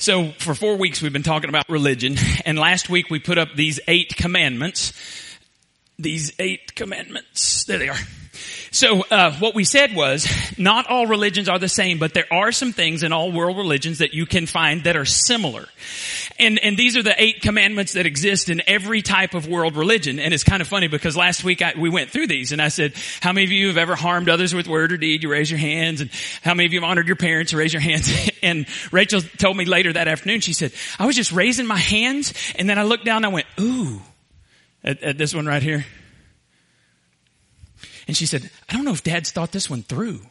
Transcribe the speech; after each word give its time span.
So 0.00 0.30
for 0.38 0.54
four 0.54 0.76
weeks 0.76 1.02
we've 1.02 1.12
been 1.12 1.22
talking 1.22 1.50
about 1.50 1.68
religion 1.68 2.16
and 2.46 2.58
last 2.58 2.88
week 2.88 3.10
we 3.10 3.18
put 3.18 3.36
up 3.36 3.50
these 3.54 3.78
eight 3.86 4.16
commandments. 4.16 4.94
These 5.98 6.32
eight 6.38 6.74
commandments. 6.74 7.64
There 7.64 7.76
they 7.76 7.90
are. 7.90 7.98
So 8.72 9.02
uh, 9.10 9.32
what 9.34 9.56
we 9.56 9.64
said 9.64 9.96
was 9.96 10.28
not 10.56 10.86
all 10.86 11.06
religions 11.06 11.48
are 11.48 11.58
the 11.58 11.68
same, 11.68 11.98
but 11.98 12.14
there 12.14 12.32
are 12.32 12.52
some 12.52 12.72
things 12.72 13.02
in 13.02 13.12
all 13.12 13.32
world 13.32 13.56
religions 13.56 13.98
that 13.98 14.14
you 14.14 14.26
can 14.26 14.46
find 14.46 14.84
that 14.84 14.96
are 14.96 15.04
similar. 15.04 15.66
And 16.38 16.58
and 16.60 16.76
these 16.76 16.96
are 16.96 17.02
the 17.02 17.14
eight 17.20 17.42
commandments 17.42 17.94
that 17.94 18.06
exist 18.06 18.48
in 18.48 18.62
every 18.68 19.02
type 19.02 19.34
of 19.34 19.48
world 19.48 19.76
religion. 19.76 20.20
And 20.20 20.32
it's 20.32 20.44
kind 20.44 20.62
of 20.62 20.68
funny 20.68 20.86
because 20.86 21.16
last 21.16 21.42
week 21.42 21.62
I, 21.62 21.74
we 21.76 21.90
went 21.90 22.10
through 22.10 22.28
these 22.28 22.52
and 22.52 22.62
I 22.62 22.68
said, 22.68 22.94
how 23.20 23.32
many 23.32 23.44
of 23.44 23.50
you 23.50 23.68
have 23.68 23.76
ever 23.76 23.96
harmed 23.96 24.28
others 24.28 24.54
with 24.54 24.68
word 24.68 24.92
or 24.92 24.96
deed? 24.96 25.24
You 25.24 25.30
raise 25.30 25.50
your 25.50 25.58
hands. 25.58 26.00
And 26.00 26.10
how 26.42 26.54
many 26.54 26.66
of 26.66 26.72
you 26.72 26.80
have 26.80 26.88
honored 26.88 27.08
your 27.08 27.16
parents? 27.16 27.52
You 27.52 27.58
Raise 27.58 27.72
your 27.72 27.82
hands. 27.82 28.30
and 28.42 28.66
Rachel 28.92 29.20
told 29.20 29.56
me 29.56 29.64
later 29.64 29.92
that 29.92 30.06
afternoon, 30.06 30.40
she 30.40 30.52
said, 30.52 30.72
I 30.98 31.06
was 31.06 31.16
just 31.16 31.32
raising 31.32 31.66
my 31.66 31.76
hands 31.76 32.32
and 32.56 32.70
then 32.70 32.78
I 32.78 32.84
looked 32.84 33.04
down 33.04 33.18
and 33.18 33.26
I 33.26 33.30
went, 33.30 33.46
ooh, 33.58 34.00
at, 34.84 35.02
at 35.02 35.18
this 35.18 35.34
one 35.34 35.46
right 35.46 35.62
here. 35.62 35.84
And 38.06 38.16
she 38.16 38.26
said, 38.26 38.50
I 38.68 38.74
don't 38.74 38.84
know 38.84 38.92
if 38.92 39.02
dad's 39.02 39.32
thought 39.32 39.52
this 39.52 39.70
one 39.70 39.82
through. 39.82 40.22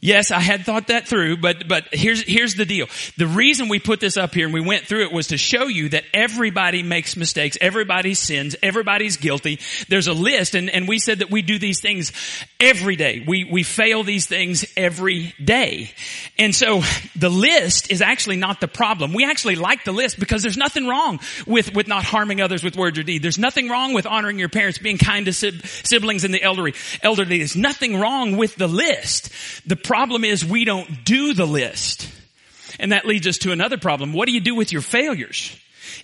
Yes, 0.00 0.30
I 0.30 0.38
had 0.38 0.64
thought 0.64 0.88
that 0.88 1.08
through, 1.08 1.38
but, 1.38 1.66
but 1.66 1.88
here's, 1.90 2.22
here's 2.22 2.54
the 2.54 2.64
deal. 2.64 2.86
The 3.16 3.26
reason 3.26 3.68
we 3.68 3.80
put 3.80 3.98
this 3.98 4.16
up 4.16 4.32
here 4.32 4.44
and 4.44 4.54
we 4.54 4.60
went 4.60 4.86
through 4.86 5.02
it 5.02 5.12
was 5.12 5.28
to 5.28 5.36
show 5.36 5.64
you 5.64 5.88
that 5.88 6.04
everybody 6.14 6.84
makes 6.84 7.16
mistakes, 7.16 7.58
everybody 7.60 8.14
sins, 8.14 8.54
everybody's 8.62 9.16
guilty. 9.16 9.58
There's 9.88 10.06
a 10.06 10.12
list 10.12 10.54
and, 10.54 10.70
and 10.70 10.86
we 10.86 11.00
said 11.00 11.18
that 11.18 11.32
we 11.32 11.42
do 11.42 11.58
these 11.58 11.80
things 11.80 12.12
every 12.60 12.94
day. 12.94 13.24
We, 13.26 13.42
we 13.42 13.64
fail 13.64 14.04
these 14.04 14.26
things 14.26 14.64
every 14.76 15.34
day. 15.42 15.90
And 16.38 16.54
so 16.54 16.82
the 17.16 17.28
list 17.28 17.90
is 17.90 18.00
actually 18.00 18.36
not 18.36 18.60
the 18.60 18.68
problem. 18.68 19.14
We 19.14 19.24
actually 19.24 19.56
like 19.56 19.82
the 19.82 19.90
list 19.90 20.20
because 20.20 20.42
there's 20.42 20.56
nothing 20.56 20.86
wrong 20.86 21.18
with, 21.44 21.74
with 21.74 21.88
not 21.88 22.04
harming 22.04 22.40
others 22.40 22.62
with 22.62 22.76
words 22.76 23.00
or 23.00 23.02
deed. 23.02 23.24
There's 23.24 23.38
nothing 23.38 23.68
wrong 23.68 23.94
with 23.94 24.06
honoring 24.06 24.38
your 24.38 24.48
parents, 24.48 24.78
being 24.78 24.98
kind 24.98 25.26
to 25.26 25.32
siblings 25.32 26.22
and 26.22 26.32
the 26.32 26.42
elderly. 26.42 26.74
Elderly. 27.02 27.38
There's 27.38 27.56
nothing 27.56 27.98
wrong 27.98 28.36
with 28.36 28.54
the 28.54 28.68
list. 28.68 29.32
The 29.66 29.87
problem 29.88 30.22
is 30.22 30.44
we 30.44 30.66
don't 30.66 31.02
do 31.04 31.32
the 31.32 31.46
list. 31.46 32.12
And 32.78 32.92
that 32.92 33.06
leads 33.06 33.26
us 33.26 33.38
to 33.38 33.52
another 33.52 33.78
problem. 33.78 34.12
What 34.12 34.26
do 34.26 34.32
you 34.32 34.40
do 34.40 34.54
with 34.54 34.70
your 34.70 34.82
failures? 34.82 35.58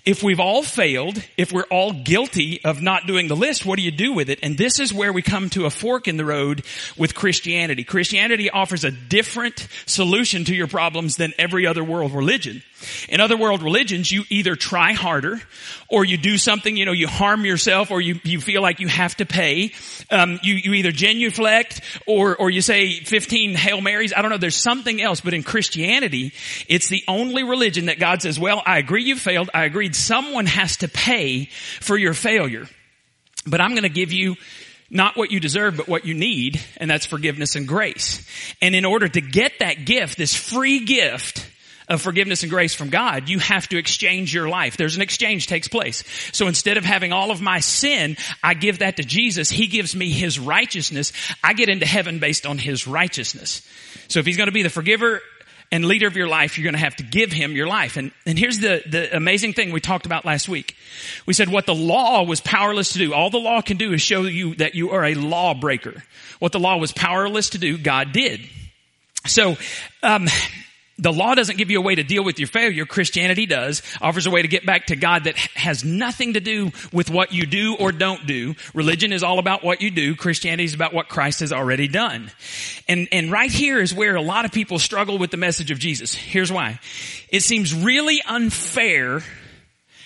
If 0.07 0.23
we've 0.23 0.41
all 0.41 0.63
failed, 0.63 1.23
if 1.37 1.53
we're 1.53 1.67
all 1.71 1.93
guilty 1.93 2.65
of 2.65 2.81
not 2.81 3.07
doing 3.07 3.29
the 3.29 3.37
list, 3.37 3.67
what 3.67 3.77
do 3.77 3.83
you 3.83 3.91
do 3.91 4.15
with 4.15 4.31
it? 4.31 4.39
And 4.43 4.57
this 4.57 4.81
is 4.81 4.93
where 4.93 5.13
we 5.13 5.21
come 5.21 5.51
to 5.51 5.67
a 5.67 5.71
fork 5.71 6.09
in 6.09 6.17
the 6.17 6.25
road 6.25 6.65
with 6.97 7.15
Christianity. 7.15 7.85
Christianity 7.85 8.49
offers 8.49 8.85
a 8.85 8.91
different 8.91 9.69
solution 9.85 10.45
to 10.47 10.55
your 10.55 10.67
problems 10.67 11.17
than 11.17 11.35
every 11.39 11.67
other 11.67 11.85
world 11.85 12.13
religion. 12.13 12.63
In 13.09 13.21
other 13.21 13.37
world 13.37 13.63
religions, 13.63 14.11
you 14.11 14.25
either 14.31 14.57
try 14.57 14.93
harder 14.93 15.41
or 15.89 16.05
you 16.05 16.17
do 16.17 16.37
something, 16.37 16.77
you 16.77 16.85
know, 16.85 16.93
you 16.93 17.07
harm 17.07 17.45
yourself 17.45 17.91
or 17.91 18.01
you, 18.01 18.21
you 18.25 18.41
feel 18.41 18.63
like 18.63 18.81
you 18.81 18.89
have 18.89 19.17
to 19.17 19.27
pay. 19.27 19.73
Um, 20.11 20.39
you, 20.43 20.55
you 20.55 20.75
either 20.75 20.93
genuflect 20.93 21.81
or, 22.07 22.37
or 22.37 22.51
you 22.51 22.61
say 22.61 23.01
15 23.01 23.55
Hail 23.55 23.81
Marys. 23.81 24.13
I 24.15 24.23
don't 24.23 24.31
know. 24.31 24.39
There's 24.39 24.57
something 24.57 25.01
else. 25.01 25.21
But 25.21 25.35
in 25.35 25.43
Christianity, 25.43 26.33
it's 26.69 26.89
the 26.89 27.05
only 27.09 27.45
religion 27.45 27.87
that 27.87 27.99
God 27.99 28.23
says, 28.23 28.39
well, 28.39 28.63
I 28.67 28.79
agree 28.79 29.05
you 29.05 29.17
failed. 29.17 29.51
I 29.55 29.65
agreed 29.65 29.95
someone 29.95 30.47
has 30.47 30.79
to 30.79 30.89
pay 30.89 31.47
for 31.81 31.97
your 31.97 32.15
failure. 32.15 32.67
But 33.47 33.61
I'm 33.61 33.71
going 33.71 33.83
to 33.83 33.89
give 33.89 34.13
you 34.13 34.37
not 34.91 35.17
what 35.17 35.31
you 35.31 35.41
deserve, 35.41 35.77
but 35.77 35.89
what 35.89 36.05
you 36.05 36.15
need, 36.15 36.61
and 36.77 36.91
that's 36.91 37.07
forgiveness 37.07 37.57
and 37.57 37.67
grace. 37.67 38.27
And 38.63 38.75
in 38.75 38.85
order 38.85 39.09
to 39.09 39.21
get 39.21 39.59
that 39.59 39.85
gift, 39.85 40.19
this 40.19 40.35
free 40.35 40.85
gift, 40.85 41.51
of 41.89 42.01
forgiveness 42.01 42.43
and 42.43 42.51
grace 42.51 42.75
from 42.75 42.89
God, 42.89 43.29
you 43.29 43.39
have 43.39 43.69
to 43.69 43.79
exchange 43.79 44.33
your 44.33 44.49
life. 44.49 44.77
There's 44.77 44.97
an 44.97 45.03
exchange 45.03 45.47
takes 45.47 45.69
place. 45.69 46.03
So 46.33 46.49
instead 46.49 46.77
of 46.77 46.85
having 46.85 47.13
all 47.13 47.31
of 47.31 47.41
my 47.41 47.61
sin, 47.61 48.17
I 48.43 48.55
give 48.55 48.79
that 48.79 48.97
to 48.97 49.05
Jesus. 49.05 49.51
He 49.51 49.67
gives 49.67 49.95
me 49.95 50.11
His 50.11 50.39
righteousness. 50.39 51.13
I 51.43 51.53
get 51.53 51.69
into 51.69 51.87
heaven 51.87 52.19
based 52.19 52.47
on 52.47 52.59
His 52.59 52.87
righteousness. 52.87 53.67
So 54.09 54.21
if 54.21 54.27
He's 54.27 54.37
going 54.37 54.49
to 54.49 54.53
be 54.53 54.63
the 54.63 54.71
forgiver 54.71 55.21
and 55.71 55.85
leader 55.85 56.07
of 56.07 56.17
your 56.17 56.29
life, 56.29 56.57
you're 56.57 56.65
going 56.65 56.75
to 56.75 56.81
have 56.81 56.97
to 56.97 57.03
give 57.03 57.33
Him 57.33 57.53
your 57.53 57.67
life. 57.67 57.97
And, 57.97 58.13
and 58.25 58.39
here's 58.39 58.61
the, 58.61 58.83
the 58.89 59.15
amazing 59.15 59.53
thing 59.53 59.73
we 59.73 59.81
talked 59.81 60.07
about 60.07 60.25
last 60.25 60.49
week. 60.49 60.77
We 61.27 61.35
said 61.35 61.49
what 61.49 61.67
the 61.67 61.75
law 61.75 62.23
was 62.23 62.41
powerless 62.41 62.93
to 62.93 62.99
do. 62.99 63.13
All 63.13 63.29
the 63.29 63.39
law 63.39 63.61
can 63.61 63.77
do 63.77 63.93
is 63.93 64.01
show 64.01 64.23
you 64.23 64.55
that 64.57 64.75
you 64.75 64.93
are 64.93 65.05
a 65.05 65.15
lawbreaker. 65.15 66.03
What 66.39 66.53
the 66.53 66.61
law 66.61 66.77
was 66.77 66.93
powerless 66.93 67.51
to 67.51 67.59
do, 67.59 67.77
God 67.77 68.13
did. 68.13 68.41
So, 69.27 69.57
um, 70.03 70.29
the 70.99 71.13
law 71.13 71.35
doesn't 71.35 71.59
give 71.59 71.71
you 71.71 71.79
a 71.79 71.83
way 71.83 71.95
to 71.95 72.05
deal 72.05 72.23
with 72.23 72.39
your 72.39 72.47
failure. 72.47 72.87
Christianity 72.87 73.47
does. 73.47 73.83
Offers 74.01 74.27
a 74.27 74.31
way 74.31 74.43
to 74.43 74.49
get 74.49 74.65
back 74.65 74.87
to 74.87 74.97
God 74.97 75.25
that 75.25 75.37
has 75.37 75.85
nothing 75.85 76.35
to 76.35 76.41
do 76.41 76.71
with 76.93 77.11
what 77.11 77.33
you 77.33 77.47
do 77.47 77.77
or 77.79 77.91
don't 77.91 78.27
do. 78.27 78.55
Religion 78.75 79.13
is 79.13 79.23
all 79.23 79.39
about 79.39 79.65
what 79.65 79.81
you 79.81 79.91
do. 79.91 80.15
Christianity 80.15 80.65
is 80.65 80.75
about 80.75 80.95
what 80.95 81.09
Christ 81.09 81.41
has 81.41 81.53
already 81.53 81.89
done. 81.89 82.31
And, 82.89 83.09
and 83.11 83.33
right 83.33 83.51
here 83.51 83.81
is 83.81 83.93
where 83.93 84.15
a 84.15 84.23
lot 84.23 84.45
of 84.45 84.53
people 84.53 84.79
struggle 84.79 85.19
with 85.19 85.31
the 85.31 85.37
message 85.37 85.71
of 85.71 85.79
Jesus. 85.79 86.15
Here's 86.15 86.53
why. 86.53 86.79
It 87.29 87.41
seems 87.41 87.75
really 87.75 88.23
unfair 88.27 89.23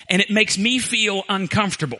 and 0.09 0.21
it 0.21 0.31
makes 0.31 0.57
me 0.57 0.79
feel 0.79 1.23
uncomfortable. 1.29 1.99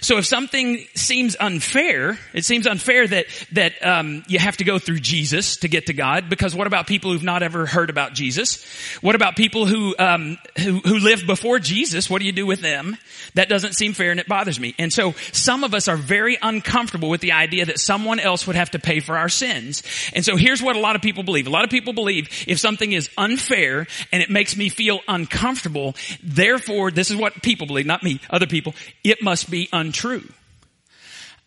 So 0.00 0.18
if 0.18 0.26
something 0.26 0.86
seems 0.94 1.36
unfair, 1.38 2.18
it 2.32 2.44
seems 2.44 2.66
unfair 2.66 3.06
that 3.06 3.26
that 3.52 3.84
um, 3.86 4.24
you 4.28 4.38
have 4.38 4.56
to 4.58 4.64
go 4.64 4.78
through 4.78 5.00
Jesus 5.00 5.58
to 5.58 5.68
get 5.68 5.86
to 5.86 5.92
God. 5.92 6.28
Because 6.28 6.54
what 6.54 6.66
about 6.66 6.86
people 6.86 7.12
who've 7.12 7.22
not 7.22 7.42
ever 7.42 7.66
heard 7.66 7.90
about 7.90 8.12
Jesus? 8.12 8.64
What 9.00 9.14
about 9.14 9.36
people 9.36 9.66
who 9.66 9.94
um, 9.98 10.38
who, 10.58 10.78
who 10.80 10.98
lived 10.98 11.26
before 11.26 11.58
Jesus? 11.58 12.08
What 12.10 12.20
do 12.20 12.26
you 12.26 12.32
do 12.32 12.46
with 12.46 12.60
them? 12.60 12.96
That 13.34 13.48
doesn't 13.48 13.74
seem 13.74 13.92
fair, 13.92 14.10
and 14.10 14.20
it 14.20 14.28
bothers 14.28 14.58
me. 14.58 14.74
And 14.78 14.92
so 14.92 15.12
some 15.32 15.64
of 15.64 15.74
us 15.74 15.88
are 15.88 15.96
very 15.96 16.38
uncomfortable 16.40 17.08
with 17.08 17.20
the 17.20 17.32
idea 17.32 17.66
that 17.66 17.78
someone 17.78 18.20
else 18.20 18.46
would 18.46 18.56
have 18.56 18.70
to 18.72 18.78
pay 18.78 19.00
for 19.00 19.16
our 19.16 19.28
sins. 19.28 19.82
And 20.14 20.24
so 20.24 20.36
here's 20.36 20.62
what 20.62 20.76
a 20.76 20.80
lot 20.80 20.96
of 20.96 21.02
people 21.02 21.22
believe. 21.22 21.46
A 21.46 21.50
lot 21.50 21.64
of 21.64 21.70
people 21.70 21.92
believe 21.92 22.28
if 22.46 22.58
something 22.58 22.92
is 22.92 23.10
unfair 23.18 23.86
and 24.12 24.22
it 24.22 24.30
makes 24.30 24.56
me 24.56 24.68
feel 24.68 25.00
uncomfortable, 25.08 25.94
therefore 26.22 26.90
this 26.90 27.10
is 27.10 27.16
what 27.16 27.42
people 27.42 27.66
believe, 27.66 27.86
not 27.86 28.02
me, 28.02 28.20
other 28.30 28.46
people. 28.46 28.74
It 29.04 29.22
must 29.22 29.50
be 29.50 29.68
untrue. 29.86 30.28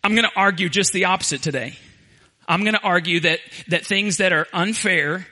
I'm 0.02 0.14
going 0.14 0.28
to 0.28 0.36
argue 0.36 0.68
just 0.68 0.92
the 0.92 1.06
opposite 1.06 1.42
today. 1.42 1.76
I'm 2.48 2.62
going 2.62 2.74
to 2.74 2.82
argue 2.82 3.20
that, 3.20 3.40
that 3.68 3.84
things 3.84 4.16
that 4.16 4.32
are 4.32 4.46
unfair, 4.52 5.26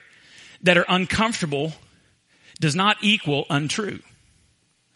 that 0.61 0.77
are 0.77 0.85
uncomfortable, 0.87 1.73
does 2.59 2.75
not 2.75 2.97
equal 3.01 3.45
untrue. 3.49 3.99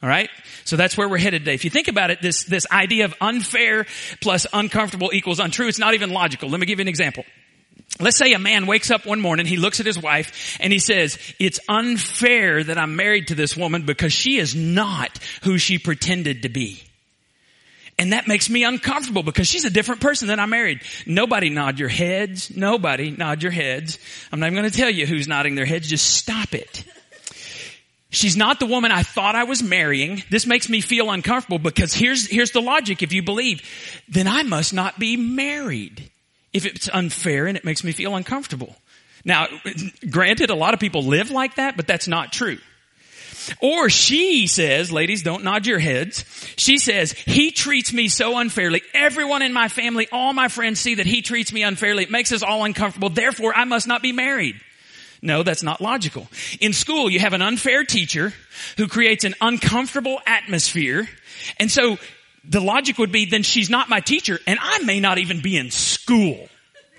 All 0.02 0.10
right? 0.10 0.30
So 0.64 0.76
that's 0.76 0.98
where 0.98 1.10
we're 1.10 1.18
headed 1.18 1.42
today. 1.42 1.56
If 1.56 1.64
you 1.64 1.70
think 1.70 1.88
about 1.88 2.12
it, 2.12 2.22
this, 2.22 2.44
this 2.44 2.68
idea 2.72 3.06
of 3.06 3.16
unfair 3.20 3.86
plus 4.22 4.46
uncomfortable 4.54 5.10
equals 5.14 5.40
untrue, 5.40 5.68
it's 5.68 5.80
not 5.80 5.96
even 5.96 6.12
logical. 6.12 6.50
Let 6.50 6.60
me 6.60 6.66
give 6.66 6.80
you 6.80 6.84
an 6.84 6.90
example. 6.90 7.24
Let's 8.00 8.18
say 8.18 8.34
a 8.34 8.40
man 8.40 8.68
wakes 8.68 8.92
up 8.92 9.06
one 9.06 9.22
morning, 9.22 9.46
he 9.46 9.58
looks 9.58 9.80
at 9.80 9.86
his 9.86 10.00
wife 10.00 10.58
and 10.60 10.74
he 10.74 10.80
says, 10.80 11.18
it's 11.40 11.60
unfair 11.68 12.64
that 12.64 12.78
I'm 12.78 12.96
married 12.96 13.28
to 13.28 13.36
this 13.36 13.56
woman 13.56 13.86
because 13.86 14.14
she 14.14 14.38
is 14.38 14.56
not 14.56 15.20
who 15.44 15.58
she 15.58 15.78
pretended 15.78 16.44
to 16.44 16.50
be. 16.50 16.84
And 18.00 18.14
that 18.14 18.28
makes 18.28 18.50
me 18.50 18.64
uncomfortable 18.64 19.24
because 19.24 19.48
she's 19.48 19.66
a 19.66 19.70
different 19.70 20.02
person 20.02 20.28
than 20.28 20.40
I 20.40 20.46
married. 20.46 20.82
Nobody 21.06 21.50
nod 21.50 21.80
your 21.80 21.90
heads. 21.90 22.56
Nobody 22.56 23.12
nod 23.12 23.44
your 23.44 23.52
heads. 23.52 24.00
I'm 24.32 24.40
not 24.40 24.48
even 24.48 24.60
going 24.60 24.72
to 24.72 24.76
tell 24.76 24.90
you 24.90 25.06
who's 25.06 25.28
nodding 25.28 25.56
their 25.56 25.66
heads. 25.66 25.88
Just 25.88 26.10
stop 26.10 26.54
it. 26.54 26.84
She's 28.10 28.38
not 28.38 28.60
the 28.60 28.68
woman 28.68 28.92
I 28.92 29.04
thought 29.04 29.36
I 29.36 29.44
was 29.44 29.64
marrying. 29.64 30.24
This 30.30 30.46
makes 30.46 30.70
me 30.70 30.82
feel 30.82 31.10
uncomfortable 31.10 31.60
because 31.60 31.94
here's, 31.94 32.28
here's 32.28 32.52
the 32.52 32.62
logic. 32.62 33.02
If 33.02 33.12
you 33.12 33.24
believe, 33.24 33.62
then 34.08 34.28
I 34.28 34.44
must 34.44 34.74
not 34.74 35.00
be 35.00 35.18
married. 35.18 36.12
If 36.52 36.68
it's 36.68 36.90
unfair 36.94 37.48
and 37.48 37.58
it 37.58 37.66
makes 37.66 37.84
me 37.84 37.92
feel 37.92 38.16
uncomfortable. 38.16 38.76
Now, 39.26 39.48
granted, 40.10 40.52
a 40.52 40.56
lot 40.56 40.76
of 40.76 40.80
people 40.80 41.04
live 41.04 41.32
like 41.32 41.56
that, 41.56 41.76
but 41.76 41.88
that's 41.88 42.08
not 42.08 42.32
true. 42.32 42.58
Or 43.60 43.90
she 43.90 44.48
says, 44.48 44.92
ladies, 44.92 45.24
don't 45.24 45.44
nod 45.44 45.66
your 45.66 45.80
heads. 45.80 46.26
She 46.56 46.78
says, 46.78 47.12
he 47.12 47.52
treats 47.52 47.94
me 47.94 48.08
so 48.08 48.38
unfairly. 48.38 48.82
Everyone 48.94 49.42
in 49.42 49.54
my 49.54 49.68
family, 49.68 50.08
all 50.12 50.34
my 50.34 50.48
friends 50.48 50.80
see 50.80 50.96
that 50.96 51.06
he 51.06 51.22
treats 51.22 51.52
me 51.52 51.64
unfairly. 51.64 52.04
It 52.04 52.12
makes 52.12 52.32
us 52.32 52.44
all 52.44 52.64
uncomfortable. 52.64 53.10
Therefore, 53.10 53.54
I 53.56 53.66
must 53.66 53.88
not 53.88 54.02
be 54.02 54.12
married. 54.12 54.60
No, 55.22 55.42
that's 55.42 55.64
not 55.64 55.80
logical. 55.80 56.28
In 56.60 56.74
school, 56.74 57.10
you 57.10 57.20
have 57.20 57.34
an 57.34 57.42
unfair 57.42 57.86
teacher 57.86 58.34
who 58.78 58.88
creates 58.88 59.24
an 59.24 59.36
uncomfortable 59.40 60.20
atmosphere. 60.28 61.08
And 61.58 61.72
so 61.72 61.98
the 62.44 62.60
logic 62.60 62.98
would 62.98 63.12
be, 63.12 63.26
then 63.26 63.44
she's 63.44 63.70
not 63.70 63.88
my 63.88 64.02
teacher 64.02 64.40
and 64.46 64.60
I 64.62 64.80
may 64.80 65.00
not 65.00 65.18
even 65.18 65.42
be 65.42 65.58
in 65.58 65.72
school. 65.72 66.50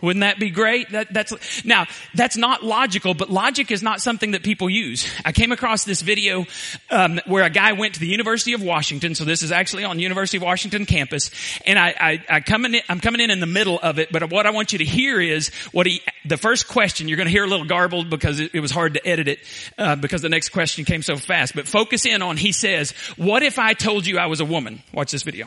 Wouldn't 0.05 0.21
that 0.21 0.39
be 0.39 0.51
great? 0.51 0.91
That, 0.91 1.13
that's, 1.13 1.65
now, 1.65 1.87
that's 2.15 2.37
not 2.37 2.63
logical, 2.63 3.15
but 3.15 3.31
logic 3.31 3.71
is 3.71 3.83
not 3.83 4.01
something 4.01 4.33
that 4.33 4.43
people 4.43 4.69
use. 4.69 5.11
I 5.25 5.33
came 5.33 5.51
across 5.51 5.85
this 5.85 6.03
video, 6.03 6.45
um, 6.91 7.21
where 7.27 7.45
a 7.45 7.51
guy 7.51 7.73
went 7.73 7.95
to 7.95 8.01
the 8.01 8.07
University 8.07 8.53
of 8.53 8.63
Washington, 8.63 9.15
so 9.15 9.25
this 9.25 9.43
is 9.43 9.51
actually 9.51 9.85
on 9.85 9.99
University 9.99 10.37
of 10.37 10.43
Washington 10.43 10.85
campus, 10.85 11.31
and 11.67 11.79
I, 11.79 11.95
I, 11.99 12.25
I 12.37 12.41
coming 12.41 12.75
in, 12.75 12.83
I'm 12.89 13.01
coming 13.01 13.21
in 13.21 13.31
in 13.31 13.41
the 13.41 13.47
middle 13.47 13.79
of 13.83 13.99
it, 13.99 14.13
but 14.13 14.31
what 14.31 14.47
I 14.47 14.51
want 14.51 14.73
you 14.73 14.79
to 14.79 14.85
hear 14.85 15.21
is 15.21 15.49
what 15.73 15.87
he, 15.87 16.03
the 16.27 16.37
first 16.37 16.69
question, 16.69 17.09
you're 17.09 17.19
gonna 17.19 17.31
hear 17.31 17.45
a 17.45 17.49
little 17.49 17.67
garbled 17.67 18.11
because 18.11 18.41
it, 18.41 18.51
it 18.55 18.61
was 18.61 18.71
hard 18.71 18.95
to 18.95 19.07
edit 19.07 19.29
it, 19.29 19.39
uh, 19.79 19.97
because 19.97 20.21
the 20.21 20.29
next 20.29 20.51
question 20.51 20.85
came 20.85 21.01
so 21.01 21.17
fast, 21.17 21.55
but 21.55 21.67
focus 21.67 22.05
in 22.05 22.21
on, 22.21 22.37
he 22.37 22.53
says, 22.53 22.91
what 23.17 23.43
if 23.43 23.59
I 23.59 23.73
told 23.73 24.07
you 24.07 24.19
I 24.19 24.27
was 24.27 24.41
a 24.41 24.45
woman? 24.45 24.83
Watch 24.93 25.11
this 25.11 25.23
video 25.23 25.47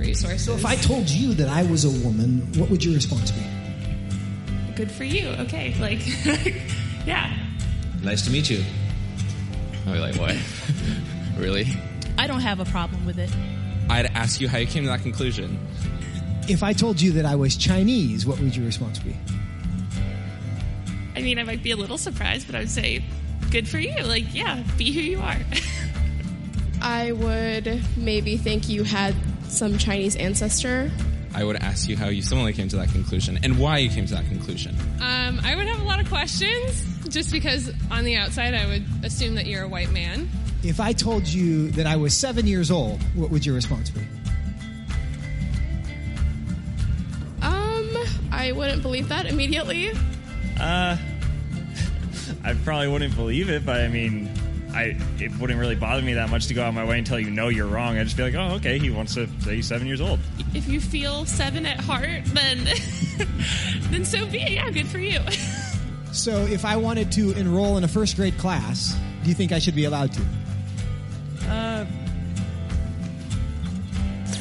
resources. 0.00 0.44
So 0.44 0.54
if 0.54 0.64
I 0.64 0.76
told 0.76 1.08
you 1.08 1.34
that 1.34 1.48
I 1.48 1.62
was 1.64 1.84
a 1.84 2.06
woman, 2.06 2.40
what 2.56 2.70
would 2.70 2.84
your 2.84 2.94
response 2.94 3.30
be? 3.30 3.42
Good 4.74 4.90
for 4.90 5.04
you. 5.04 5.28
Okay, 5.40 5.74
like, 5.80 6.00
yeah. 7.06 7.34
Nice 8.02 8.22
to 8.22 8.30
meet 8.30 8.50
you. 8.50 8.62
I'll 9.86 9.94
be 9.94 9.98
like, 9.98 10.16
what? 10.16 10.36
really? 11.38 11.66
I 12.18 12.26
don't 12.26 12.40
have 12.40 12.60
a 12.60 12.64
problem 12.66 13.06
with 13.06 13.18
it. 13.18 13.30
I'd 13.88 14.06
ask 14.06 14.40
you 14.40 14.48
how 14.48 14.58
you 14.58 14.66
came 14.66 14.82
to 14.84 14.88
that 14.90 15.02
conclusion. 15.02 15.58
If 16.48 16.62
I 16.62 16.72
told 16.72 17.00
you 17.00 17.12
that 17.12 17.24
I 17.24 17.34
was 17.36 17.56
Chinese, 17.56 18.26
what 18.26 18.38
would 18.40 18.54
your 18.54 18.66
response 18.66 18.98
be? 18.98 19.16
I 21.14 21.22
mean, 21.22 21.38
I 21.38 21.44
might 21.44 21.62
be 21.62 21.70
a 21.70 21.76
little 21.76 21.98
surprised, 21.98 22.46
but 22.46 22.54
I 22.54 22.60
would 22.60 22.70
say, 22.70 23.02
good 23.50 23.66
for 23.66 23.78
you. 23.78 24.02
Like, 24.02 24.34
yeah, 24.34 24.62
be 24.76 24.92
who 24.92 25.00
you 25.00 25.20
are. 25.20 25.38
I 26.82 27.12
would 27.12 27.82
maybe 27.96 28.36
think 28.36 28.68
you 28.68 28.84
had 28.84 29.14
some 29.48 29.78
Chinese 29.78 30.16
ancestor. 30.16 30.90
I 31.34 31.44
would 31.44 31.56
ask 31.56 31.88
you 31.88 31.96
how 31.96 32.08
you 32.08 32.22
similarly 32.22 32.54
came 32.54 32.68
to 32.68 32.76
that 32.76 32.90
conclusion 32.90 33.38
and 33.42 33.58
why 33.58 33.78
you 33.78 33.90
came 33.90 34.06
to 34.06 34.14
that 34.14 34.26
conclusion. 34.26 34.74
Um, 35.00 35.38
I 35.44 35.54
would 35.54 35.66
have 35.66 35.80
a 35.80 35.84
lot 35.84 36.00
of 36.00 36.08
questions 36.08 36.84
just 37.08 37.30
because 37.30 37.70
on 37.90 38.04
the 38.04 38.16
outside 38.16 38.54
I 38.54 38.66
would 38.66 38.84
assume 39.04 39.34
that 39.34 39.46
you're 39.46 39.64
a 39.64 39.68
white 39.68 39.90
man. 39.90 40.28
If 40.62 40.80
I 40.80 40.92
told 40.92 41.26
you 41.26 41.70
that 41.72 41.86
I 41.86 41.96
was 41.96 42.14
seven 42.14 42.46
years 42.46 42.70
old, 42.70 43.02
what 43.14 43.30
would 43.30 43.44
your 43.44 43.54
response 43.54 43.90
be? 43.90 44.00
Um, 47.42 47.96
I 48.32 48.52
wouldn't 48.52 48.82
believe 48.82 49.08
that 49.08 49.26
immediately. 49.26 49.90
Uh, 50.58 50.96
I 52.44 52.54
probably 52.64 52.88
wouldn't 52.88 53.14
believe 53.14 53.50
it, 53.50 53.66
but 53.66 53.80
I 53.80 53.88
mean, 53.88 54.30
I 54.76 54.96
it 55.18 55.34
wouldn't 55.40 55.58
really 55.58 55.74
bother 55.74 56.02
me 56.02 56.12
that 56.14 56.28
much 56.28 56.48
to 56.48 56.54
go 56.54 56.62
out 56.62 56.74
my 56.74 56.84
way 56.84 56.98
and 56.98 57.06
tell 57.06 57.18
you 57.18 57.30
no, 57.30 57.48
you're 57.48 57.66
wrong. 57.66 57.96
I'd 57.96 58.04
just 58.04 58.16
be 58.16 58.24
like, 58.24 58.34
oh, 58.34 58.56
okay, 58.56 58.78
he 58.78 58.90
wants 58.90 59.14
to 59.14 59.26
say 59.40 59.56
he's 59.56 59.66
seven 59.66 59.86
years 59.86 60.02
old. 60.02 60.20
If 60.54 60.68
you 60.68 60.80
feel 60.80 61.24
seven 61.24 61.64
at 61.64 61.80
heart, 61.80 62.24
then 62.26 62.64
then 63.90 64.04
so 64.04 64.26
be 64.26 64.42
it. 64.42 64.52
Yeah, 64.52 64.70
good 64.70 64.86
for 64.86 64.98
you. 64.98 65.18
So 66.12 66.46
if 66.46 66.64
I 66.64 66.78
wanted 66.78 67.12
to 67.12 67.32
enroll 67.32 67.76
in 67.76 67.84
a 67.84 67.88
first 67.88 68.16
grade 68.16 68.38
class, 68.38 68.96
do 69.22 69.28
you 69.28 69.34
think 69.34 69.52
I 69.52 69.58
should 69.58 69.74
be 69.74 69.84
allowed 69.84 70.14
to? 70.14 70.22
Uh, 71.46 71.86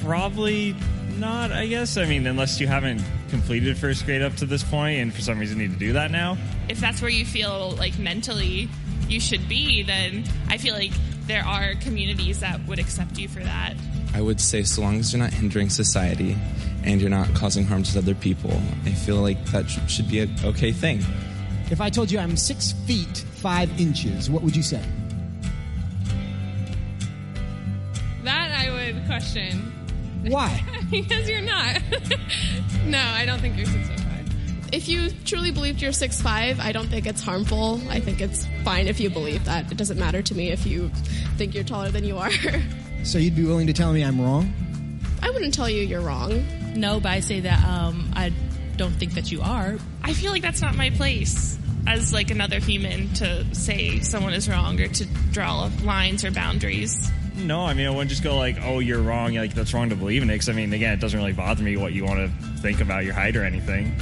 probably 0.01 0.73
not. 1.17 1.51
I 1.51 1.67
guess. 1.67 1.97
I 1.97 2.05
mean, 2.05 2.27
unless 2.27 2.61
you 2.61 2.67
haven't 2.67 3.03
completed 3.29 3.77
first 3.77 4.05
grade 4.05 4.21
up 4.21 4.35
to 4.37 4.45
this 4.45 4.63
point, 4.63 5.01
and 5.01 5.13
for 5.13 5.19
some 5.19 5.37
reason 5.37 5.57
need 5.57 5.73
to 5.73 5.77
do 5.77 5.91
that 5.93 6.11
now. 6.11 6.37
If 6.69 6.79
that's 6.79 7.01
where 7.01 7.11
you 7.11 7.25
feel 7.25 7.71
like 7.71 7.99
mentally 7.99 8.69
you 9.07 9.19
should 9.19 9.47
be, 9.47 9.83
then 9.83 10.23
I 10.47 10.57
feel 10.57 10.73
like 10.73 10.91
there 11.27 11.43
are 11.43 11.73
communities 11.75 12.39
that 12.39 12.65
would 12.67 12.79
accept 12.79 13.17
you 13.17 13.27
for 13.27 13.39
that. 13.39 13.73
I 14.13 14.21
would 14.21 14.39
say, 14.39 14.63
so 14.63 14.81
long 14.81 14.99
as 14.99 15.11
you're 15.11 15.21
not 15.21 15.33
hindering 15.33 15.69
society 15.69 16.37
and 16.83 17.01
you're 17.01 17.09
not 17.09 17.33
causing 17.33 17.65
harm 17.65 17.83
to 17.83 17.97
other 17.97 18.15
people, 18.15 18.61
I 18.85 18.91
feel 18.91 19.17
like 19.17 19.43
that 19.47 19.67
should 19.89 20.07
be 20.07 20.19
an 20.19 20.33
okay 20.43 20.71
thing. 20.71 21.03
If 21.71 21.81
I 21.81 21.89
told 21.89 22.11
you 22.11 22.19
I'm 22.19 22.37
six 22.37 22.73
feet 22.85 23.17
five 23.17 23.79
inches, 23.79 24.29
what 24.29 24.43
would 24.43 24.55
you 24.55 24.63
say? 24.63 24.81
That 28.23 28.51
I 28.51 28.71
would 28.71 29.05
question. 29.05 29.71
Why? 30.27 30.63
because 30.91 31.29
you're 31.29 31.41
not. 31.41 31.81
no, 32.85 32.99
I 32.99 33.25
don't 33.25 33.39
think 33.39 33.57
you're 33.57 33.65
six 33.65 33.87
foot 33.87 33.99
five. 33.99 34.04
If 34.71 34.87
you 34.87 35.09
truly 35.25 35.51
believed 35.51 35.81
you're 35.81 35.91
six 35.91 36.21
five, 36.21 36.59
I 36.59 36.71
don't 36.71 36.87
think 36.87 37.05
it's 37.05 37.21
harmful. 37.21 37.79
I 37.89 37.99
think 37.99 38.21
it's 38.21 38.47
fine 38.63 38.87
if 38.87 38.99
you 38.99 39.09
believe 39.09 39.45
that. 39.45 39.71
It 39.71 39.77
doesn't 39.77 39.99
matter 39.99 40.21
to 40.21 40.35
me 40.35 40.51
if 40.51 40.65
you 40.65 40.89
think 41.37 41.53
you're 41.53 41.63
taller 41.63 41.89
than 41.89 42.03
you 42.03 42.17
are. 42.17 42.31
So 43.05 43.19
you'd 43.19 43.35
be 43.35 43.45
willing 43.45 43.67
to 43.67 43.73
tell 43.73 43.93
me 43.93 44.03
I'm 44.03 44.19
wrong? 44.19 44.51
I 45.21 45.29
wouldn't 45.29 45.53
tell 45.53 45.69
you 45.69 45.83
you're 45.83 46.01
wrong. 46.01 46.43
No, 46.75 46.99
but 46.99 47.11
I 47.11 47.19
say 47.19 47.39
that 47.41 47.63
um, 47.63 48.11
I 48.15 48.33
don't 48.77 48.93
think 48.93 49.13
that 49.13 49.31
you 49.31 49.41
are. 49.43 49.77
I 50.03 50.13
feel 50.13 50.31
like 50.31 50.41
that's 50.41 50.59
not 50.61 50.75
my 50.75 50.89
place 50.89 51.57
as 51.85 52.11
like 52.11 52.31
another 52.31 52.59
human 52.59 53.13
to 53.15 53.45
say 53.53 53.99
someone 53.99 54.33
is 54.33 54.49
wrong 54.49 54.81
or 54.81 54.87
to 54.87 55.05
draw 55.31 55.69
lines 55.83 56.25
or 56.25 56.31
boundaries. 56.31 57.11
No, 57.35 57.63
I 57.63 57.75
mean 57.75 57.85
I 57.85 57.91
wouldn't 57.91 58.09
just 58.09 58.23
go 58.23 58.37
like, 58.37 58.57
"Oh, 58.63 58.79
you're 58.79 59.01
wrong." 59.01 59.35
Like 59.35 59.53
that's 59.53 59.73
wrong 59.73 59.89
to 59.89 59.95
believe 59.95 60.23
in 60.23 60.29
it. 60.31 60.33
Because 60.33 60.49
I 60.49 60.53
mean, 60.53 60.73
again, 60.73 60.93
it 60.93 60.99
doesn't 60.99 61.19
really 61.19 61.33
bother 61.33 61.61
me 61.63 61.77
what 61.77 61.93
you 61.93 62.05
want 62.05 62.19
to 62.19 62.47
think 62.61 62.81
about 62.81 63.03
your 63.03 63.13
height 63.13 63.35
or 63.35 63.43
anything. 63.43 63.95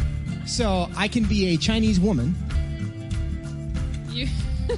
So 0.46 0.90
I 0.96 1.08
can 1.08 1.24
be 1.24 1.54
a 1.54 1.58
Chinese 1.58 2.00
woman. 2.00 2.36
You. 4.10 4.28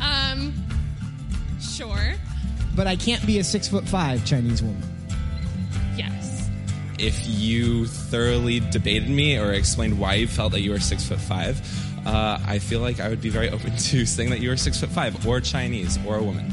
um. 0.00 0.54
Sure. 1.60 2.14
But 2.74 2.86
I 2.86 2.96
can't 2.96 3.24
be 3.26 3.38
a 3.38 3.44
six 3.44 3.68
foot 3.68 3.88
five 3.88 4.24
Chinese 4.24 4.62
woman. 4.62 4.82
Yes. 5.96 6.48
If 6.98 7.26
you 7.26 7.86
thoroughly 7.86 8.60
debated 8.60 9.08
me 9.08 9.38
or 9.38 9.52
explained 9.52 9.98
why 9.98 10.14
you 10.14 10.26
felt 10.26 10.52
that 10.52 10.60
you 10.60 10.70
were 10.70 10.80
six 10.80 11.04
foot 11.04 11.20
five, 11.20 11.60
uh, 12.06 12.38
I 12.46 12.58
feel 12.58 12.80
like 12.80 13.00
I 13.00 13.08
would 13.08 13.20
be 13.20 13.28
very 13.28 13.50
open 13.50 13.76
to 13.76 14.06
saying 14.06 14.30
that 14.30 14.40
you 14.40 14.48
were 14.48 14.56
six 14.56 14.80
foot 14.80 14.90
five, 14.90 15.26
or 15.26 15.40
Chinese, 15.40 15.98
or 16.06 16.16
a 16.16 16.22
woman. 16.22 16.52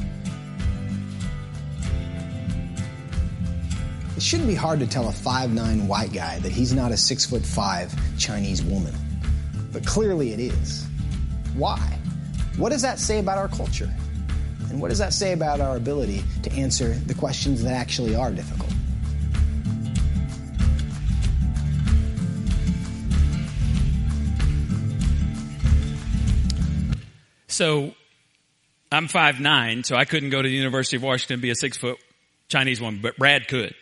It 4.16 4.24
shouldn't 4.24 4.48
be 4.48 4.56
hard 4.56 4.80
to 4.80 4.88
tell 4.88 5.10
a 5.10 5.12
5'9 5.12 5.88
white 5.88 6.14
guy 6.14 6.40
that 6.40 6.52
he's 6.52 6.72
not 6.72 6.94
a 6.94 6.98
6 6.98 7.26
foot 7.26 7.46
5 7.46 8.18
Chinese 8.18 8.64
woman. 8.64 8.94
But 9.74 9.86
clearly 9.86 10.32
it 10.32 10.40
is. 10.40 10.88
Why? 11.56 11.78
What 12.56 12.70
does 12.70 12.82
that 12.82 12.98
say 12.98 13.20
about 13.20 13.38
our 13.38 13.50
culture? 13.50 13.94
And 14.70 14.80
what 14.80 14.88
does 14.88 15.00
that 15.00 15.14
say 15.14 15.34
about 15.34 15.60
our 15.60 15.76
ability 15.76 16.24
to 16.44 16.52
answer 16.54 16.94
the 16.94 17.14
questions 17.14 17.62
that 17.64 17.74
actually 17.74 18.16
are 18.16 18.32
difficult? 18.32 18.72
So 27.48 27.94
I'm 28.94 29.10
five 29.10 29.42
nine, 29.42 29.84
so 29.84 29.98
I 29.98 30.06
couldn't 30.06 30.30
go 30.30 30.42
to 30.42 30.48
the 30.48 30.56
University 30.56 30.96
of 30.96 31.04
Washington 31.04 31.36
and 31.36 31.42
be 31.42 31.50
a 31.50 31.56
six 31.56 31.76
foot 31.76 31.98
Chinese 32.48 32.80
woman, 32.80 33.02
but 33.02 33.18
Brad 33.18 33.50
could. 33.50 33.76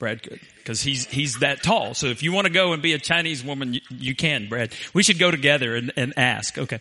Brad 0.00 0.22
could 0.24 0.40
because 0.56 0.82
he's 0.82 1.06
he's 1.06 1.38
that 1.38 1.62
tall. 1.62 1.94
So 1.94 2.06
if 2.06 2.24
you 2.24 2.32
want 2.32 2.48
to 2.48 2.52
go 2.52 2.72
and 2.72 2.82
be 2.82 2.94
a 2.94 2.98
Chinese 2.98 3.44
woman, 3.44 3.74
you, 3.74 3.80
you 3.90 4.16
can, 4.16 4.48
Brad. 4.48 4.72
We 4.92 5.04
should 5.04 5.20
go 5.20 5.30
together 5.30 5.76
and, 5.76 5.92
and 5.96 6.14
ask. 6.16 6.58
Okay. 6.58 6.80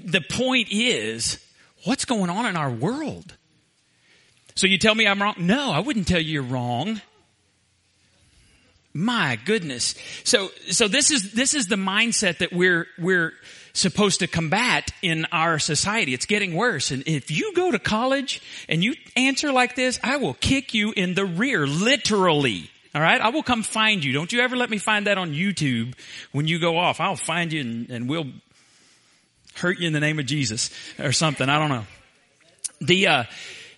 The 0.00 0.20
point 0.20 0.68
is, 0.70 1.44
what's 1.84 2.04
going 2.04 2.30
on 2.30 2.46
in 2.46 2.56
our 2.56 2.70
world? 2.70 3.36
So 4.54 4.68
you 4.68 4.78
tell 4.78 4.94
me 4.94 5.08
I'm 5.08 5.20
wrong? 5.20 5.34
No, 5.38 5.72
I 5.72 5.80
wouldn't 5.80 6.06
tell 6.06 6.20
you 6.20 6.34
you're 6.34 6.42
wrong. 6.42 7.00
My 8.92 9.38
goodness. 9.44 9.94
So 10.24 10.50
so 10.70 10.86
this 10.86 11.10
is 11.10 11.32
this 11.32 11.54
is 11.54 11.66
the 11.66 11.76
mindset 11.76 12.38
that 12.38 12.52
we're 12.52 12.86
we're 12.98 13.32
supposed 13.72 14.20
to 14.20 14.26
combat 14.26 14.90
in 15.02 15.26
our 15.32 15.58
society. 15.58 16.14
It's 16.14 16.26
getting 16.26 16.54
worse. 16.54 16.90
And 16.90 17.02
if 17.06 17.30
you 17.30 17.54
go 17.54 17.70
to 17.70 17.78
college 17.78 18.42
and 18.68 18.82
you 18.82 18.94
answer 19.16 19.52
like 19.52 19.76
this, 19.76 19.98
I 20.02 20.16
will 20.16 20.34
kick 20.34 20.74
you 20.74 20.92
in 20.92 21.14
the 21.14 21.24
rear, 21.24 21.66
literally. 21.66 22.70
All 22.94 23.00
right. 23.00 23.20
I 23.20 23.28
will 23.28 23.42
come 23.42 23.62
find 23.62 24.04
you. 24.04 24.12
Don't 24.12 24.32
you 24.32 24.40
ever 24.40 24.56
let 24.56 24.70
me 24.70 24.78
find 24.78 25.06
that 25.06 25.18
on 25.18 25.32
YouTube 25.32 25.94
when 26.32 26.48
you 26.48 26.58
go 26.58 26.76
off. 26.76 27.00
I'll 27.00 27.16
find 27.16 27.52
you 27.52 27.60
and, 27.60 27.90
and 27.90 28.08
we'll 28.08 28.26
hurt 29.54 29.78
you 29.78 29.86
in 29.86 29.92
the 29.92 30.00
name 30.00 30.18
of 30.18 30.26
Jesus 30.26 30.70
or 30.98 31.12
something. 31.12 31.48
I 31.48 31.58
don't 31.58 31.68
know. 31.68 31.84
The, 32.80 33.06
uh, 33.06 33.24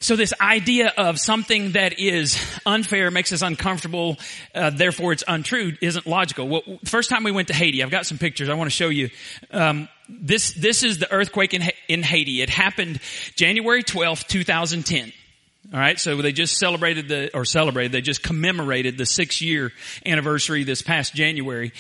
so 0.03 0.17
this 0.17 0.35
idea 0.41 0.93
of 0.99 1.19
something 1.19 1.73
that 1.73 1.99
is 1.99 2.39
unfair 2.67 3.11
makes 3.11 3.33
us 3.33 3.41
uncomfortable, 3.41 4.19
uh, 4.55 4.71
therefore 4.71 5.13
it's 5.13 5.25
untrue, 5.27 5.73
isn't 5.81 6.07
logical. 6.07 6.49
Well, 6.49 6.63
first 6.85 7.09
time 7.09 7.25
we 7.25 7.31
went 7.31 7.49
to 7.49 7.55
Haiti, 7.55 7.83
I've 7.83 7.91
got 7.91 8.05
some 8.05 8.19
pictures 8.19 8.49
I 8.49 8.55
want 8.55 8.67
to 8.67 8.77
show 8.77 8.89
you. 8.89 9.11
Um, 9.51 9.89
this 10.09 10.53
this 10.53 10.83
is 10.83 10.99
the 10.99 11.11
earthquake 11.11 11.55
in 11.55 11.63
in 11.89 12.03
Haiti. 12.03 12.43
It 12.43 12.51
happened 12.51 13.01
January 13.37 13.83
twelfth, 13.83 14.27
two 14.29 14.45
thousand 14.45 14.85
ten. 14.85 15.13
All 15.73 15.79
right, 15.79 15.99
so 15.99 16.21
they 16.21 16.33
just 16.33 16.59
celebrated 16.59 17.09
the, 17.09 17.35
or 17.35 17.45
celebrated, 17.45 17.93
they 17.93 18.01
just 18.01 18.23
commemorated 18.23 18.99
the 18.99 19.07
six 19.07 19.41
year 19.41 19.73
anniversary 20.05 20.65
this 20.65 20.83
past 20.83 21.15
January. 21.15 21.73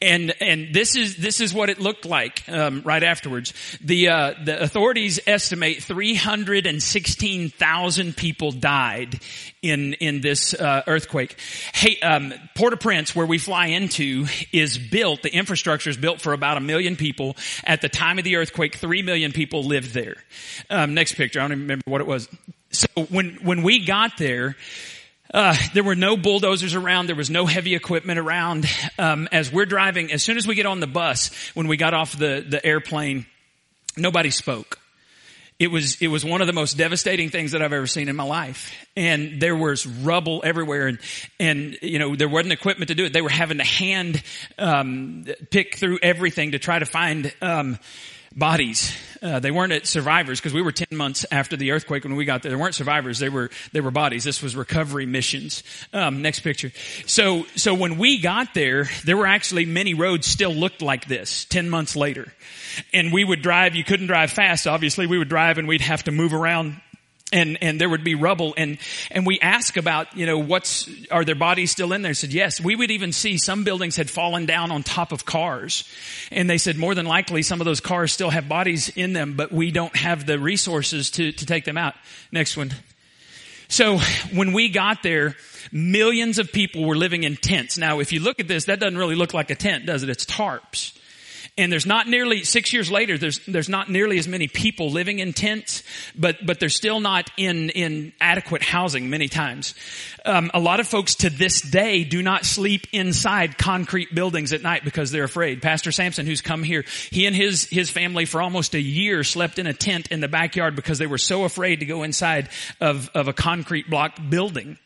And, 0.00 0.32
and 0.40 0.72
this 0.72 0.94
is, 0.94 1.16
this 1.16 1.40
is 1.40 1.52
what 1.52 1.70
it 1.70 1.80
looked 1.80 2.04
like, 2.04 2.48
um, 2.48 2.82
right 2.84 3.02
afterwards. 3.02 3.52
The, 3.80 4.08
uh, 4.08 4.34
the 4.44 4.62
authorities 4.62 5.18
estimate 5.26 5.82
316,000 5.82 8.16
people 8.16 8.52
died 8.52 9.20
in, 9.60 9.94
in 9.94 10.20
this, 10.20 10.54
uh, 10.54 10.84
earthquake. 10.86 11.36
Hey, 11.74 11.98
um, 12.00 12.32
Port-au-Prince, 12.54 13.16
where 13.16 13.26
we 13.26 13.38
fly 13.38 13.66
into, 13.66 14.26
is 14.52 14.78
built, 14.78 15.22
the 15.22 15.34
infrastructure 15.34 15.90
is 15.90 15.96
built 15.96 16.20
for 16.20 16.32
about 16.32 16.58
a 16.58 16.60
million 16.60 16.94
people. 16.94 17.36
At 17.64 17.80
the 17.80 17.88
time 17.88 18.18
of 18.18 18.24
the 18.24 18.36
earthquake, 18.36 18.76
three 18.76 19.02
million 19.02 19.32
people 19.32 19.64
lived 19.64 19.94
there. 19.94 20.14
Um, 20.70 20.94
next 20.94 21.14
picture, 21.14 21.40
I 21.40 21.42
don't 21.42 21.50
even 21.52 21.62
remember 21.62 21.82
what 21.86 22.00
it 22.00 22.06
was. 22.06 22.28
So 22.70 22.86
when, 23.10 23.38
when 23.42 23.64
we 23.64 23.84
got 23.84 24.16
there, 24.16 24.54
uh, 25.32 25.56
there 25.74 25.84
were 25.84 25.94
no 25.94 26.16
bulldozers 26.16 26.74
around. 26.74 27.06
There 27.06 27.16
was 27.16 27.30
no 27.30 27.46
heavy 27.46 27.74
equipment 27.74 28.18
around. 28.18 28.66
Um, 28.98 29.28
as 29.30 29.52
we're 29.52 29.66
driving, 29.66 30.10
as 30.12 30.22
soon 30.22 30.36
as 30.36 30.46
we 30.46 30.54
get 30.54 30.66
on 30.66 30.80
the 30.80 30.86
bus, 30.86 31.30
when 31.54 31.68
we 31.68 31.76
got 31.76 31.94
off 31.94 32.16
the, 32.16 32.44
the 32.46 32.64
airplane, 32.64 33.26
nobody 33.96 34.30
spoke. 34.30 34.78
It 35.58 35.72
was, 35.72 36.00
it 36.00 36.06
was 36.06 36.24
one 36.24 36.40
of 36.40 36.46
the 36.46 36.52
most 36.52 36.76
devastating 36.76 37.30
things 37.30 37.50
that 37.50 37.62
I've 37.62 37.72
ever 37.72 37.88
seen 37.88 38.08
in 38.08 38.14
my 38.14 38.24
life. 38.24 38.72
And 38.96 39.40
there 39.40 39.56
was 39.56 39.86
rubble 39.86 40.40
everywhere 40.44 40.86
and, 40.86 40.98
and, 41.40 41.76
you 41.82 41.98
know, 41.98 42.14
there 42.14 42.28
wasn't 42.28 42.52
equipment 42.52 42.88
to 42.88 42.94
do 42.94 43.04
it. 43.04 43.12
They 43.12 43.22
were 43.22 43.28
having 43.28 43.58
to 43.58 43.64
hand, 43.64 44.22
um, 44.56 45.26
pick 45.50 45.74
through 45.76 45.98
everything 46.00 46.52
to 46.52 46.60
try 46.60 46.78
to 46.78 46.86
find, 46.86 47.34
um, 47.42 47.78
bodies. 48.36 48.96
Uh, 49.22 49.40
they 49.40 49.50
weren't 49.50 49.86
survivors 49.86 50.40
because 50.40 50.52
we 50.52 50.62
were 50.62 50.72
10 50.72 50.96
months 50.96 51.26
after 51.30 51.56
the 51.56 51.72
earthquake 51.72 52.04
when 52.04 52.16
we 52.16 52.24
got 52.24 52.42
there. 52.42 52.50
They 52.50 52.56
weren't 52.56 52.74
survivors. 52.74 53.18
They 53.18 53.28
were, 53.28 53.50
they 53.72 53.80
were 53.80 53.90
bodies. 53.90 54.24
This 54.24 54.42
was 54.42 54.54
recovery 54.54 55.06
missions. 55.06 55.62
Um, 55.92 56.22
next 56.22 56.40
picture. 56.40 56.72
So, 57.06 57.44
so 57.56 57.74
when 57.74 57.98
we 57.98 58.20
got 58.20 58.54
there, 58.54 58.88
there 59.04 59.16
were 59.16 59.26
actually 59.26 59.66
many 59.66 59.94
roads 59.94 60.26
still 60.26 60.54
looked 60.54 60.82
like 60.82 61.06
this 61.06 61.44
10 61.46 61.68
months 61.70 61.96
later. 61.96 62.32
And 62.92 63.12
we 63.12 63.24
would 63.24 63.42
drive, 63.42 63.74
you 63.74 63.84
couldn't 63.84 64.06
drive 64.06 64.30
fast, 64.30 64.66
obviously. 64.66 65.06
We 65.06 65.18
would 65.18 65.28
drive 65.28 65.58
and 65.58 65.66
we'd 65.66 65.80
have 65.80 66.04
to 66.04 66.12
move 66.12 66.32
around 66.32 66.80
and 67.32 67.58
and 67.62 67.80
there 67.80 67.88
would 67.88 68.04
be 68.04 68.14
rubble. 68.14 68.54
And 68.56 68.78
and 69.10 69.26
we 69.26 69.38
ask 69.40 69.76
about 69.76 70.16
you 70.16 70.26
know 70.26 70.38
what's 70.38 70.88
are 71.10 71.24
their 71.24 71.34
bodies 71.34 71.70
still 71.70 71.92
in 71.92 72.02
there? 72.02 72.14
Said 72.14 72.32
yes. 72.32 72.60
We 72.60 72.76
would 72.76 72.90
even 72.90 73.12
see 73.12 73.38
some 73.38 73.64
buildings 73.64 73.96
had 73.96 74.10
fallen 74.10 74.46
down 74.46 74.70
on 74.70 74.82
top 74.82 75.12
of 75.12 75.24
cars. 75.24 75.84
And 76.30 76.48
they 76.48 76.58
said 76.58 76.76
more 76.76 76.94
than 76.94 77.06
likely 77.06 77.42
some 77.42 77.60
of 77.60 77.64
those 77.64 77.80
cars 77.80 78.12
still 78.12 78.30
have 78.30 78.48
bodies 78.48 78.88
in 78.90 79.12
them 79.12 79.34
but 79.34 79.52
we 79.52 79.70
don't 79.70 79.94
have 79.96 80.26
the 80.26 80.38
resources 80.38 81.10
to 81.12 81.32
to 81.32 81.46
take 81.46 81.64
them 81.64 81.78
out. 81.78 81.94
Next 82.32 82.56
one. 82.56 82.72
So 83.68 83.98
when 84.32 84.52
we 84.52 84.70
got 84.70 85.02
there 85.02 85.36
millions 85.70 86.38
of 86.38 86.50
people 86.50 86.86
were 86.86 86.96
living 86.96 87.24
in 87.24 87.36
tents. 87.36 87.76
Now 87.76 88.00
if 88.00 88.12
you 88.12 88.20
look 88.20 88.40
at 88.40 88.48
this 88.48 88.64
that 88.64 88.80
doesn't 88.80 88.98
really 88.98 89.16
look 89.16 89.34
like 89.34 89.50
a 89.50 89.54
tent 89.54 89.86
does 89.86 90.02
it? 90.02 90.08
It's 90.08 90.24
tarps 90.24 90.98
and 91.58 91.72
there's 91.72 91.84
not 91.84 92.06
nearly 92.06 92.44
six 92.44 92.72
years 92.72 92.90
later 92.90 93.18
there's 93.18 93.40
there's 93.46 93.68
not 93.68 93.90
nearly 93.90 94.18
as 94.18 94.28
many 94.28 94.46
people 94.48 94.90
living 94.90 95.18
in 95.18 95.32
tents 95.32 95.82
but 96.16 96.36
but 96.46 96.60
they're 96.60 96.68
still 96.68 97.00
not 97.00 97.30
in 97.36 97.70
in 97.70 98.12
adequate 98.20 98.62
housing 98.62 99.10
many 99.10 99.28
times. 99.28 99.74
Um, 100.24 100.50
a 100.54 100.60
lot 100.60 100.80
of 100.80 100.86
folks 100.86 101.16
to 101.16 101.30
this 101.30 101.60
day 101.60 102.04
do 102.04 102.22
not 102.22 102.44
sleep 102.44 102.86
inside 102.92 103.58
concrete 103.58 104.14
buildings 104.14 104.52
at 104.52 104.62
night 104.62 104.84
because 104.84 105.10
they're 105.10 105.24
afraid. 105.24 105.60
Pastor 105.60 105.92
sampson 105.92 106.24
who's 106.24 106.40
come 106.40 106.62
here 106.62 106.84
he 107.10 107.26
and 107.26 107.34
his 107.34 107.64
his 107.64 107.90
family 107.90 108.24
for 108.24 108.40
almost 108.40 108.74
a 108.74 108.80
year 108.80 109.24
slept 109.24 109.58
in 109.58 109.66
a 109.66 109.74
tent 109.74 110.08
in 110.08 110.20
the 110.20 110.28
backyard 110.28 110.76
because 110.76 110.98
they 110.98 111.06
were 111.06 111.18
so 111.18 111.44
afraid 111.44 111.80
to 111.80 111.86
go 111.86 112.04
inside 112.04 112.48
of 112.80 113.10
of 113.14 113.28
a 113.28 113.32
concrete 113.32 113.90
block 113.90 114.18
building. 114.30 114.78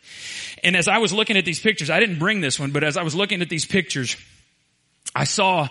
And 0.64 0.76
as 0.76 0.88
i 0.88 0.98
was 0.98 1.12
looking 1.12 1.36
at 1.36 1.44
these 1.44 1.60
pictures 1.60 1.90
i 1.90 2.00
didn't 2.00 2.18
bring 2.18 2.40
this 2.40 2.58
one 2.58 2.70
but 2.70 2.84
as 2.84 2.96
i 2.96 3.02
was 3.02 3.14
looking 3.14 3.42
at 3.42 3.48
these 3.48 3.66
pictures 3.66 4.16
I 5.14 5.24
saw 5.24 5.68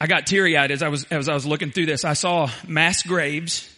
I 0.00 0.06
got 0.06 0.26
teary 0.26 0.56
eyed 0.56 0.70
as 0.70 0.82
I 0.82 0.88
was, 0.88 1.04
as 1.04 1.28
I 1.28 1.34
was 1.34 1.44
looking 1.44 1.72
through 1.72 1.86
this. 1.86 2.04
I 2.04 2.12
saw 2.12 2.48
mass 2.66 3.02
graves. 3.02 3.68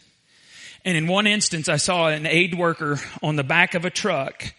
And 0.85 0.97
in 0.97 1.07
one 1.07 1.27
instance, 1.27 1.69
I 1.69 1.77
saw 1.77 2.09
an 2.09 2.27
aid 2.27 2.57
worker 2.57 2.99
on 3.23 3.37
the 3.37 3.45
back 3.45 3.75
of 3.75 3.85
a 3.85 3.91
truck 3.91 4.55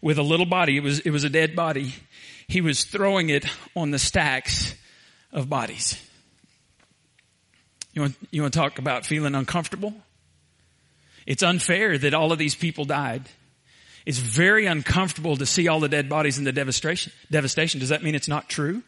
with 0.00 0.18
a 0.18 0.22
little 0.22 0.46
body. 0.46 0.76
It 0.76 0.82
was, 0.82 1.00
it 1.00 1.10
was 1.10 1.24
a 1.24 1.30
dead 1.30 1.56
body. 1.56 1.94
He 2.48 2.60
was 2.60 2.84
throwing 2.84 3.30
it 3.30 3.46
on 3.74 3.90
the 3.90 3.98
stacks 3.98 4.74
of 5.32 5.48
bodies. 5.48 6.02
You 7.92 8.02
want, 8.02 8.16
you 8.30 8.42
want 8.42 8.52
to 8.52 8.58
talk 8.58 8.78
about 8.78 9.06
feeling 9.06 9.34
uncomfortable? 9.34 9.94
It's 11.26 11.42
unfair 11.42 11.96
that 11.98 12.14
all 12.14 12.30
of 12.30 12.38
these 12.38 12.54
people 12.54 12.84
died. 12.84 13.28
It's 14.04 14.18
very 14.18 14.66
uncomfortable 14.66 15.36
to 15.38 15.46
see 15.46 15.66
all 15.66 15.80
the 15.80 15.88
dead 15.88 16.08
bodies 16.08 16.38
and 16.38 16.46
the 16.46 16.52
devastation. 16.52 17.12
Devastation. 17.30 17.80
Does 17.80 17.88
that 17.88 18.02
mean 18.02 18.14
it's 18.14 18.28
not 18.28 18.48
true? 18.48 18.82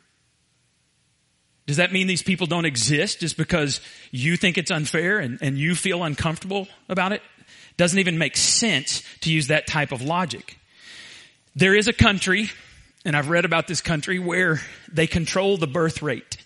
Does 1.69 1.77
that 1.77 1.93
mean 1.93 2.07
these 2.07 2.23
people 2.23 2.47
don't 2.47 2.65
exist 2.65 3.21
just 3.21 3.37
because 3.37 3.83
you 4.11 4.39
think 4.39 4.57
it's 4.57 4.71
unfair 4.71 5.19
and, 5.19 5.37
and 5.43 5.59
you 5.59 5.75
feel 5.75 6.03
uncomfortable 6.03 6.67
about 6.89 7.13
it? 7.13 7.21
Doesn't 7.77 7.99
even 7.99 8.17
make 8.17 8.39
sense 8.39 9.03
to 9.21 9.31
use 9.31 9.49
that 9.49 9.67
type 9.67 9.93
of 9.93 10.01
logic. 10.01 10.59
There 11.55 11.77
is 11.77 11.87
a 11.87 11.93
country, 11.93 12.49
and 13.05 13.15
I've 13.15 13.29
read 13.29 13.45
about 13.45 13.67
this 13.67 13.83
country, 13.83 14.19
where 14.19 14.63
they 14.91 15.07
control 15.07 15.59
the 15.59 15.67
birth 15.67 16.01
rate. 16.01 16.39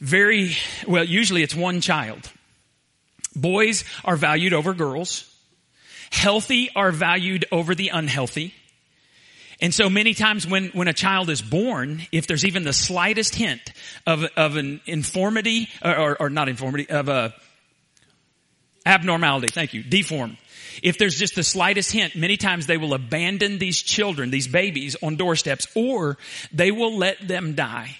Very, 0.00 0.56
well, 0.88 1.04
usually 1.04 1.44
it's 1.44 1.54
one 1.54 1.80
child. 1.80 2.32
Boys 3.36 3.84
are 4.04 4.16
valued 4.16 4.52
over 4.52 4.74
girls. 4.74 5.32
Healthy 6.10 6.70
are 6.74 6.90
valued 6.90 7.44
over 7.52 7.76
the 7.76 7.90
unhealthy. 7.90 8.54
And 9.60 9.74
so 9.74 9.90
many 9.90 10.14
times 10.14 10.46
when, 10.46 10.68
when 10.68 10.88
a 10.88 10.92
child 10.94 11.28
is 11.28 11.42
born, 11.42 12.02
if 12.12 12.26
there's 12.26 12.46
even 12.46 12.64
the 12.64 12.72
slightest 12.72 13.34
hint 13.34 13.60
of, 14.06 14.24
of 14.36 14.56
an 14.56 14.80
informity, 14.86 15.68
or, 15.84 16.20
or, 16.20 16.30
not 16.30 16.48
informity, 16.48 16.88
of 16.88 17.08
a 17.08 17.34
abnormality, 18.86 19.48
thank 19.48 19.74
you, 19.74 19.82
deform. 19.82 20.38
If 20.82 20.96
there's 20.96 21.18
just 21.18 21.34
the 21.34 21.42
slightest 21.42 21.92
hint, 21.92 22.16
many 22.16 22.38
times 22.38 22.66
they 22.66 22.78
will 22.78 22.94
abandon 22.94 23.58
these 23.58 23.82
children, 23.82 24.30
these 24.30 24.48
babies 24.48 24.96
on 25.02 25.16
doorsteps, 25.16 25.66
or 25.74 26.16
they 26.52 26.70
will 26.70 26.96
let 26.96 27.26
them 27.26 27.54
die. 27.54 27.96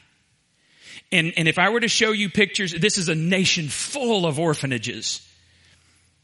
And, 1.13 1.33
and 1.37 1.47
if 1.47 1.59
I 1.59 1.69
were 1.69 1.81
to 1.81 1.89
show 1.89 2.13
you 2.13 2.31
pictures, 2.31 2.73
this 2.73 2.97
is 2.97 3.09
a 3.09 3.15
nation 3.15 3.69
full 3.69 4.25
of 4.25 4.39
orphanages. 4.39 5.27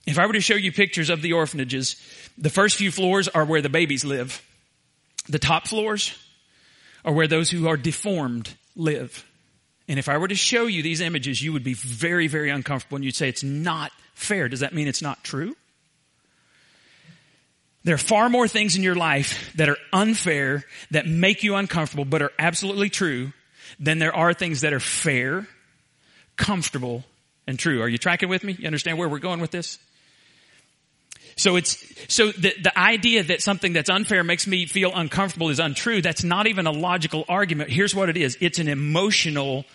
If 0.06 0.18
I 0.18 0.26
were 0.26 0.34
to 0.34 0.40
show 0.40 0.54
you 0.54 0.72
pictures 0.72 1.10
of 1.10 1.20
the 1.20 1.34
orphanages, 1.34 1.96
the 2.38 2.50
first 2.50 2.76
few 2.76 2.90
floors 2.90 3.28
are 3.28 3.44
where 3.44 3.60
the 3.60 3.68
babies 3.68 4.04
live. 4.04 4.42
The 5.28 5.38
top 5.38 5.66
floors 5.66 6.16
are 7.04 7.12
where 7.12 7.26
those 7.26 7.50
who 7.50 7.68
are 7.68 7.76
deformed 7.76 8.54
live. 8.74 9.24
And 9.88 9.98
if 9.98 10.08
I 10.08 10.18
were 10.18 10.28
to 10.28 10.34
show 10.34 10.66
you 10.66 10.82
these 10.82 11.00
images, 11.00 11.40
you 11.40 11.52
would 11.52 11.64
be 11.64 11.74
very, 11.74 12.26
very 12.26 12.50
uncomfortable 12.50 12.96
and 12.96 13.04
you'd 13.04 13.14
say 13.14 13.28
it's 13.28 13.44
not 13.44 13.92
fair. 14.14 14.48
Does 14.48 14.60
that 14.60 14.74
mean 14.74 14.88
it's 14.88 15.02
not 15.02 15.22
true? 15.22 15.54
There 17.84 17.94
are 17.94 17.98
far 17.98 18.28
more 18.28 18.48
things 18.48 18.74
in 18.76 18.82
your 18.82 18.96
life 18.96 19.52
that 19.54 19.68
are 19.68 19.76
unfair, 19.92 20.64
that 20.90 21.06
make 21.06 21.44
you 21.44 21.54
uncomfortable, 21.54 22.04
but 22.04 22.20
are 22.20 22.32
absolutely 22.36 22.90
true 22.90 23.32
than 23.78 24.00
there 24.00 24.14
are 24.14 24.34
things 24.34 24.62
that 24.62 24.72
are 24.72 24.80
fair, 24.80 25.46
comfortable, 26.36 27.04
and 27.46 27.56
true. 27.56 27.82
Are 27.82 27.88
you 27.88 27.98
tracking 27.98 28.28
with 28.28 28.42
me? 28.42 28.56
You 28.58 28.66
understand 28.66 28.98
where 28.98 29.08
we're 29.08 29.20
going 29.20 29.40
with 29.40 29.52
this? 29.52 29.78
So 31.36 31.56
it's, 31.56 31.76
so 32.08 32.32
the, 32.32 32.54
the 32.62 32.78
idea 32.78 33.22
that 33.24 33.42
something 33.42 33.74
that's 33.74 33.90
unfair 33.90 34.24
makes 34.24 34.46
me 34.46 34.64
feel 34.64 34.90
uncomfortable 34.94 35.50
is 35.50 35.58
untrue. 35.58 36.00
That's 36.00 36.24
not 36.24 36.46
even 36.46 36.66
a 36.66 36.70
logical 36.70 37.24
argument. 37.28 37.70
Here's 37.70 37.94
what 37.94 38.08
it 38.08 38.16
is. 38.16 38.38
It's 38.40 38.58
an 38.58 38.68
emotional 38.68 39.66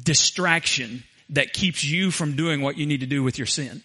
distraction 0.00 1.02
that 1.30 1.52
keeps 1.52 1.82
you 1.82 2.12
from 2.12 2.36
doing 2.36 2.60
what 2.60 2.78
you 2.78 2.86
need 2.86 3.00
to 3.00 3.06
do 3.06 3.22
with 3.22 3.36
your 3.36 3.46
sin. 3.46 3.82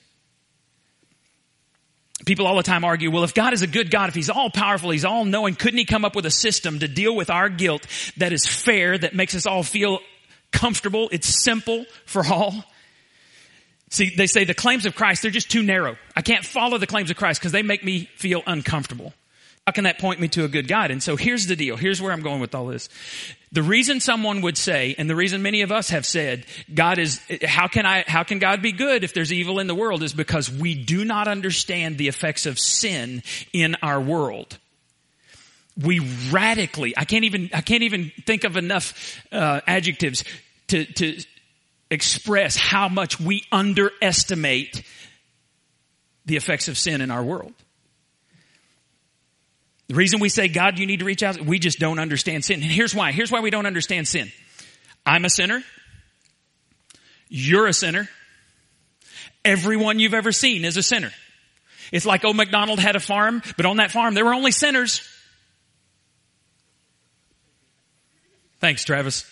People 2.26 2.46
all 2.46 2.58
the 2.58 2.64
time 2.64 2.84
argue, 2.84 3.10
well, 3.10 3.24
if 3.24 3.34
God 3.34 3.54
is 3.54 3.62
a 3.64 3.68
good 3.68 3.90
God, 3.90 4.10
if 4.10 4.16
He's 4.16 4.30
all 4.30 4.52
powerful, 4.52 4.92
He's 4.92 5.06
all 5.06 5.26
knowing, 5.26 5.56
couldn't 5.56 5.78
He 5.78 5.86
come 5.86 6.06
up 6.06 6.16
with 6.16 6.26
a 6.26 6.32
system 6.32 6.80
to 6.80 6.88
deal 6.88 7.16
with 7.16 7.32
our 7.32 7.50
guilt 7.50 7.88
that 8.18 8.32
is 8.32 8.46
fair, 8.46 8.98
that 8.98 9.16
makes 9.16 9.34
us 9.34 9.48
all 9.48 9.64
feel 9.64 10.00
comfortable? 10.52 11.10
It's 11.12 11.44
simple 11.44 11.86
for 12.06 12.24
all. 12.28 12.64
See, 13.89 14.13
they 14.15 14.27
say 14.27 14.43
the 14.43 14.53
claims 14.53 14.86
of 14.86 14.96
Christ, 14.96 15.24
they're 15.24 15.31
just 15.31 15.50
too 15.50 15.63
narrow. 15.63 15.98
I 16.15 16.22
can't 16.22 16.46
follow 16.46 16.77
the 16.77 16.88
claims 16.88 17.10
of 17.10 17.17
Christ 17.17 17.41
because 17.41 17.51
they 17.51 17.63
make 17.63 17.84
me 17.84 18.10
feel 18.15 18.43
uncomfortable. 18.46 19.13
How 19.65 19.72
can 19.72 19.84
that 19.84 20.00
point 20.00 20.19
me 20.19 20.27
to 20.29 20.46
a 20.46 20.48
good 20.48 20.67
God? 20.67 20.89
And 20.89 21.01
so 21.01 21.15
here's 21.15 21.48
the 21.48 21.55
deal. 21.55 21.75
Here's 21.75 22.01
where 22.01 22.12
I'm 22.12 22.22
going 22.22 22.39
with 22.39 22.55
all 22.55 22.67
this. 22.67 22.89
The 23.51 23.62
reason 23.62 24.00
someone 24.00 24.41
would 24.41 24.58
say, 24.58 24.96
and 24.98 25.10
the 25.10 25.15
reason 25.15 25.41
many 25.41 25.62
of 25.62 25.72
us 25.72 25.89
have 25.89 26.05
said, 26.05 26.46
God 26.74 26.98
is, 26.98 27.22
how 27.43 27.67
can 27.67 27.86
I, 27.86 28.03
how 28.08 28.24
can 28.24 28.39
God 28.39 28.62
be 28.62 28.72
good 28.72 29.03
if 29.03 29.13
there's 29.13 29.34
evil 29.34 29.60
in 29.60 29.67
the 29.67 29.75
world 29.75 30.01
is 30.01 30.13
because 30.13 30.51
we 30.51 30.75
do 30.75 31.03
not 31.05 31.27
understand 31.27 31.98
the 31.98 32.08
effects 32.08 32.46
of 32.46 32.58
sin 32.58 33.22
in 33.53 33.75
our 33.81 34.00
world. 34.00 34.58
We 35.79 36.00
radically, 36.31 36.96
I 36.98 37.05
can't 37.05 37.25
even, 37.25 37.50
I 37.53 37.62
can't 37.62 37.84
even 37.84 38.12
think 38.25 38.43
of 38.43 38.58
enough, 38.58 39.24
uh, 39.31 39.62
adjectives 39.67 40.24
to, 40.67 40.86
to 40.86 41.22
express 41.91 42.55
how 42.55 42.89
much 42.89 43.19
we 43.19 43.43
underestimate 43.51 44.84
the 46.25 46.36
effects 46.36 46.67
of 46.67 46.77
sin 46.77 47.01
in 47.01 47.12
our 47.12 47.24
world. 47.24 47.53
The 49.88 49.96
reason 49.96 50.19
we 50.19 50.29
say, 50.29 50.48
God, 50.48 50.77
you 50.77 50.86
need 50.86 51.00
to 51.00 51.05
reach 51.05 51.24
out, 51.24 51.41
we 51.41 51.58
just 51.58 51.79
don't 51.79 51.98
understand 51.98 52.46
sin. 52.46 52.62
And 52.62 52.72
here's 52.72 52.93
why. 52.93 53.12
Here's 53.12 53.31
why 53.31 53.39
we 53.39 53.50
don't 53.50 53.65
understand 53.65 54.08
sin. 54.08 54.31
I'm 55.03 55.25
a 55.25 55.29
sinner. 55.29 55.63
You're 57.27 57.65
a 57.65 57.74
sinner. 57.74 58.08
Everyone 59.43 60.00
you've 60.00 60.13
ever 60.13 60.31
seen 60.31 60.63
is 60.63 60.77
a 60.77 60.84
sinner. 60.84 61.12
It's 61.91 62.05
like 62.05 62.24
old 62.24 62.36
MacDonald 62.36 62.79
had 62.79 62.96
a 62.96 63.00
farm, 63.00 63.41
but 63.58 63.65
on 63.65 63.77
that 63.77 63.89
farm 63.89 64.13
there 64.13 64.25
were 64.25 64.34
only 64.34 64.51
sinners. 64.51 65.01
Thanks, 68.60 68.84
Travis. 68.84 69.25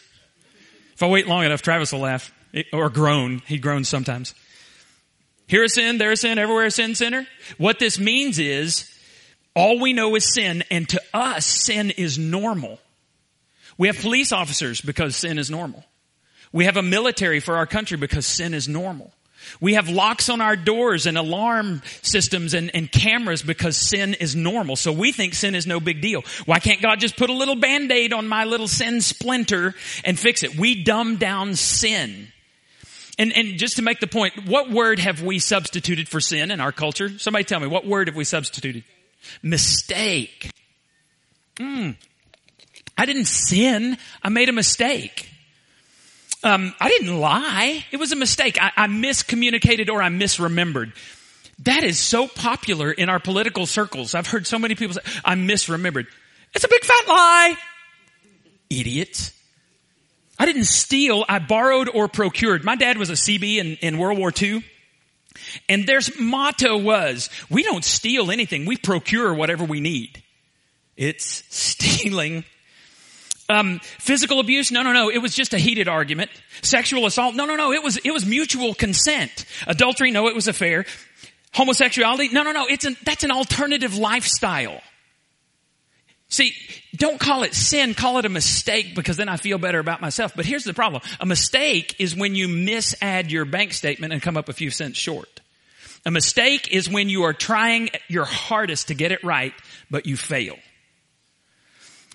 If 0.93 1.03
I 1.03 1.07
wait 1.07 1.27
long 1.27 1.43
enough, 1.43 1.61
Travis 1.61 1.91
will 1.91 1.99
laugh. 1.99 2.31
Or 2.73 2.89
groan. 2.89 3.41
He 3.45 3.57
groans 3.57 3.89
sometimes. 3.89 4.33
Here 5.47 5.63
a 5.63 5.69
sin, 5.69 5.97
there 5.97 6.11
a 6.11 6.17
sin, 6.17 6.37
everywhere 6.37 6.65
a 6.65 6.71
sin, 6.71 6.95
sinner. 6.95 7.25
What 7.57 7.79
this 7.79 7.99
means 7.99 8.37
is, 8.37 8.91
all 9.55 9.79
we 9.79 9.93
know 9.93 10.15
is 10.15 10.33
sin, 10.33 10.63
and 10.69 10.87
to 10.89 11.01
us, 11.13 11.45
sin 11.45 11.91
is 11.91 12.19
normal. 12.19 12.79
We 13.77 13.87
have 13.87 13.97
police 13.99 14.31
officers 14.31 14.81
because 14.81 15.15
sin 15.15 15.37
is 15.37 15.49
normal. 15.49 15.85
We 16.51 16.65
have 16.65 16.77
a 16.77 16.83
military 16.83 17.39
for 17.39 17.55
our 17.55 17.65
country 17.65 17.97
because 17.97 18.25
sin 18.25 18.53
is 18.53 18.67
normal. 18.67 19.13
We 19.61 19.75
have 19.75 19.87
locks 19.87 20.29
on 20.29 20.41
our 20.41 20.55
doors 20.55 21.05
and 21.05 21.17
alarm 21.17 21.81
systems 22.01 22.53
and, 22.53 22.69
and, 22.75 22.91
cameras 22.91 23.43
because 23.43 23.77
sin 23.77 24.13
is 24.15 24.35
normal. 24.35 24.75
So 24.75 24.91
we 24.91 25.11
think 25.11 25.35
sin 25.35 25.55
is 25.55 25.65
no 25.65 25.79
big 25.79 26.01
deal. 26.01 26.23
Why 26.45 26.59
can't 26.59 26.81
God 26.81 26.99
just 26.99 27.15
put 27.15 27.29
a 27.29 27.33
little 27.33 27.55
band-aid 27.55 28.11
on 28.11 28.27
my 28.27 28.43
little 28.43 28.67
sin 28.67 28.99
splinter 28.99 29.73
and 30.03 30.19
fix 30.19 30.43
it? 30.43 30.57
We 30.57 30.83
dumb 30.83 31.15
down 31.15 31.55
sin. 31.55 32.27
And, 33.17 33.35
and 33.35 33.57
just 33.57 33.77
to 33.77 33.81
make 33.81 33.99
the 33.99 34.07
point, 34.07 34.47
what 34.47 34.69
word 34.69 34.99
have 34.99 35.23
we 35.23 35.39
substituted 35.39 36.07
for 36.07 36.19
sin 36.21 36.51
in 36.51 36.61
our 36.61 36.71
culture? 36.71 37.17
Somebody 37.17 37.45
tell 37.45 37.59
me, 37.59 37.67
what 37.67 37.85
word 37.85 38.07
have 38.07 38.15
we 38.15 38.23
substituted? 38.23 38.83
Mistake. 39.41 40.51
Hmm. 41.57 41.91
I 42.97 43.05
didn't 43.05 43.25
sin. 43.25 43.97
I 44.21 44.29
made 44.29 44.49
a 44.49 44.53
mistake. 44.53 45.31
Um, 46.43 46.75
I 46.79 46.89
didn't 46.89 47.19
lie. 47.19 47.85
It 47.91 47.97
was 47.97 48.11
a 48.11 48.15
mistake. 48.15 48.61
I, 48.61 48.71
I 48.77 48.87
miscommunicated 48.87 49.89
or 49.89 50.01
I 50.01 50.09
misremembered. 50.09 50.93
That 51.59 51.83
is 51.83 51.99
so 51.99 52.27
popular 52.27 52.91
in 52.91 53.09
our 53.09 53.19
political 53.19 53.65
circles. 53.65 54.13
I've 54.13 54.27
heard 54.27 54.45
so 54.45 54.59
many 54.59 54.75
people 54.75 54.93
say, 54.93 55.01
I 55.25 55.33
misremembered. 55.33 56.05
It's 56.53 56.63
a 56.63 56.69
big 56.69 56.83
fat 56.83 57.07
lie. 57.07 57.55
Idiots. 58.69 59.31
I 60.39 60.45
didn't 60.45 60.65
steal. 60.65 61.25
I 61.27 61.39
borrowed 61.39 61.89
or 61.93 62.07
procured. 62.07 62.63
My 62.63 62.75
dad 62.75 62.97
was 62.97 63.09
a 63.09 63.13
Seabee 63.13 63.57
in, 63.57 63.77
in 63.77 63.97
World 63.97 64.19
War 64.19 64.31
II. 64.39 64.63
And 65.69 65.87
their 65.87 65.99
motto 66.19 66.77
was, 66.77 67.29
we 67.49 67.63
don't 67.63 67.83
steal 67.83 68.31
anything. 68.31 68.65
We 68.65 68.77
procure 68.77 69.33
whatever 69.33 69.63
we 69.63 69.79
need. 69.79 70.23
It's 70.95 71.43
stealing 71.49 72.43
um, 73.49 73.79
physical 73.79 74.39
abuse? 74.39 74.71
No, 74.71 74.83
no, 74.83 74.91
no. 74.91 75.09
It 75.09 75.19
was 75.19 75.33
just 75.33 75.53
a 75.53 75.57
heated 75.57 75.87
argument. 75.87 76.31
Sexual 76.61 77.05
assault? 77.05 77.35
No, 77.35 77.45
no, 77.45 77.55
no. 77.55 77.71
It 77.71 77.81
was 77.83 77.97
it 77.97 78.11
was 78.11 78.25
mutual 78.25 78.73
consent. 78.73 79.45
Adultery? 79.67 80.11
No, 80.11 80.27
it 80.27 80.35
was 80.35 80.47
affair. 80.47 80.85
Homosexuality? 81.53 82.29
No, 82.29 82.43
no, 82.43 82.51
no. 82.51 82.65
It's 82.69 82.85
an 82.85 82.97
that's 83.03 83.23
an 83.23 83.31
alternative 83.31 83.95
lifestyle. 83.95 84.81
See, 86.29 86.53
don't 86.95 87.19
call 87.19 87.43
it 87.43 87.53
sin, 87.53 87.93
call 87.93 88.17
it 88.17 88.25
a 88.25 88.29
mistake 88.29 88.95
because 88.95 89.15
then 89.15 89.29
I 89.29 89.37
feel 89.37 89.57
better 89.57 89.79
about 89.79 90.01
myself. 90.01 90.33
But 90.35 90.45
here's 90.45 90.65
the 90.65 90.73
problem. 90.73 91.01
A 91.19 91.25
mistake 91.25 91.95
is 91.99 92.15
when 92.15 92.35
you 92.35 92.47
misadd 92.47 93.29
your 93.29 93.45
bank 93.45 93.73
statement 93.73 94.11
and 94.11 94.21
come 94.21 94.35
up 94.35 94.49
a 94.49 94.53
few 94.53 94.69
cents 94.69 94.97
short. 94.97 95.39
A 96.05 96.11
mistake 96.11 96.69
is 96.71 96.89
when 96.89 97.09
you 97.09 97.23
are 97.23 97.33
trying 97.33 97.89
your 98.07 98.25
hardest 98.25 98.89
to 98.89 98.93
get 98.93 99.11
it 99.11 99.23
right, 99.23 99.53
but 99.89 100.05
you 100.05 100.17
fail. 100.17 100.55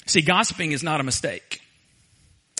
See, 0.06 0.22
gossiping 0.22 0.72
is 0.72 0.82
not 0.82 1.00
a 1.00 1.04
mistake. 1.04 1.60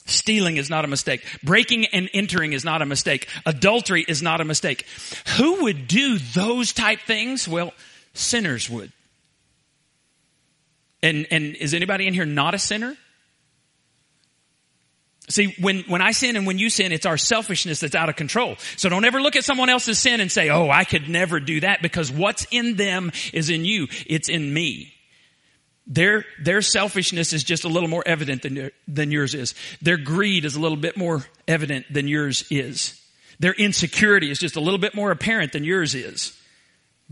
Stealing 0.07 0.57
is 0.57 0.69
not 0.69 0.85
a 0.85 0.89
mistake. 0.89 1.25
Breaking 1.43 1.87
and 1.87 2.09
entering 2.13 2.55
is 2.55 2.65
not 2.65 2.83
a 2.83 2.87
mistake. 2.87 3.29
Adultery 3.47 4.05
is 4.07 4.23
not 4.23 4.41
a 4.41 4.45
mistake. 4.45 4.87
Who 5.39 5.65
would 5.65 5.87
do 5.87 6.19
those 6.19 6.73
type 6.73 7.01
things? 7.07 7.47
Well, 7.47 7.73
sinners 8.15 8.69
would. 8.69 8.93
And, 11.03 11.27
and 11.31 11.57
is 11.57 11.75
anybody 11.75 12.07
in 12.07 12.15
here 12.15 12.25
not 12.25 12.55
a 12.55 12.59
sinner? 12.59 12.97
See, 15.29 15.55
when, 15.61 15.81
when 15.85 16.03
I 16.03 16.13
sin 16.13 16.37
and 16.37 16.47
when 16.47 16.59
you 16.59 16.69
sin, 16.69 16.93
it's 16.93 17.07
our 17.07 17.17
selfishness 17.17 17.81
that's 17.81 17.95
out 17.95 18.09
of 18.09 18.17
control. 18.17 18.57
So 18.77 18.89
don't 18.89 19.05
ever 19.05 19.21
look 19.21 19.37
at 19.37 19.45
someone 19.45 19.71
else's 19.71 19.99
sin 19.99 20.21
and 20.21 20.31
say, 20.31 20.51
oh, 20.51 20.69
I 20.69 20.85
could 20.85 21.09
never 21.09 21.41
do 21.41 21.61
that 21.61 21.81
because 21.81 22.11
what's 22.11 22.47
in 22.51 22.77
them 22.77 23.13
is 23.33 23.49
in 23.49 23.65
you. 23.65 23.87
It's 24.07 24.29
in 24.29 24.53
me. 24.53 24.93
Their, 25.87 26.25
their 26.43 26.61
selfishness 26.61 27.33
is 27.33 27.45
just 27.45 27.65
a 27.65 27.69
little 27.69 27.89
more 27.89 28.03
evident 28.07 28.43
than, 28.43 28.71
than 28.87 29.11
yours 29.11 29.35
is. 29.35 29.55
Their 29.81 29.97
greed 29.97 30.45
is 30.45 30.55
a 30.55 30.61
little 30.61 30.77
bit 30.77 30.97
more 30.97 31.25
evident 31.49 31.87
than 31.93 32.09
yours 32.09 32.45
is. 32.51 33.01
Their 33.39 33.55
insecurity 33.55 34.31
is 34.31 34.39
just 34.39 34.57
a 34.57 34.61
little 34.61 34.79
bit 34.79 34.95
more 34.95 35.11
apparent 35.11 35.53
than 35.53 35.65
yours 35.65 35.95
is. 35.95 36.39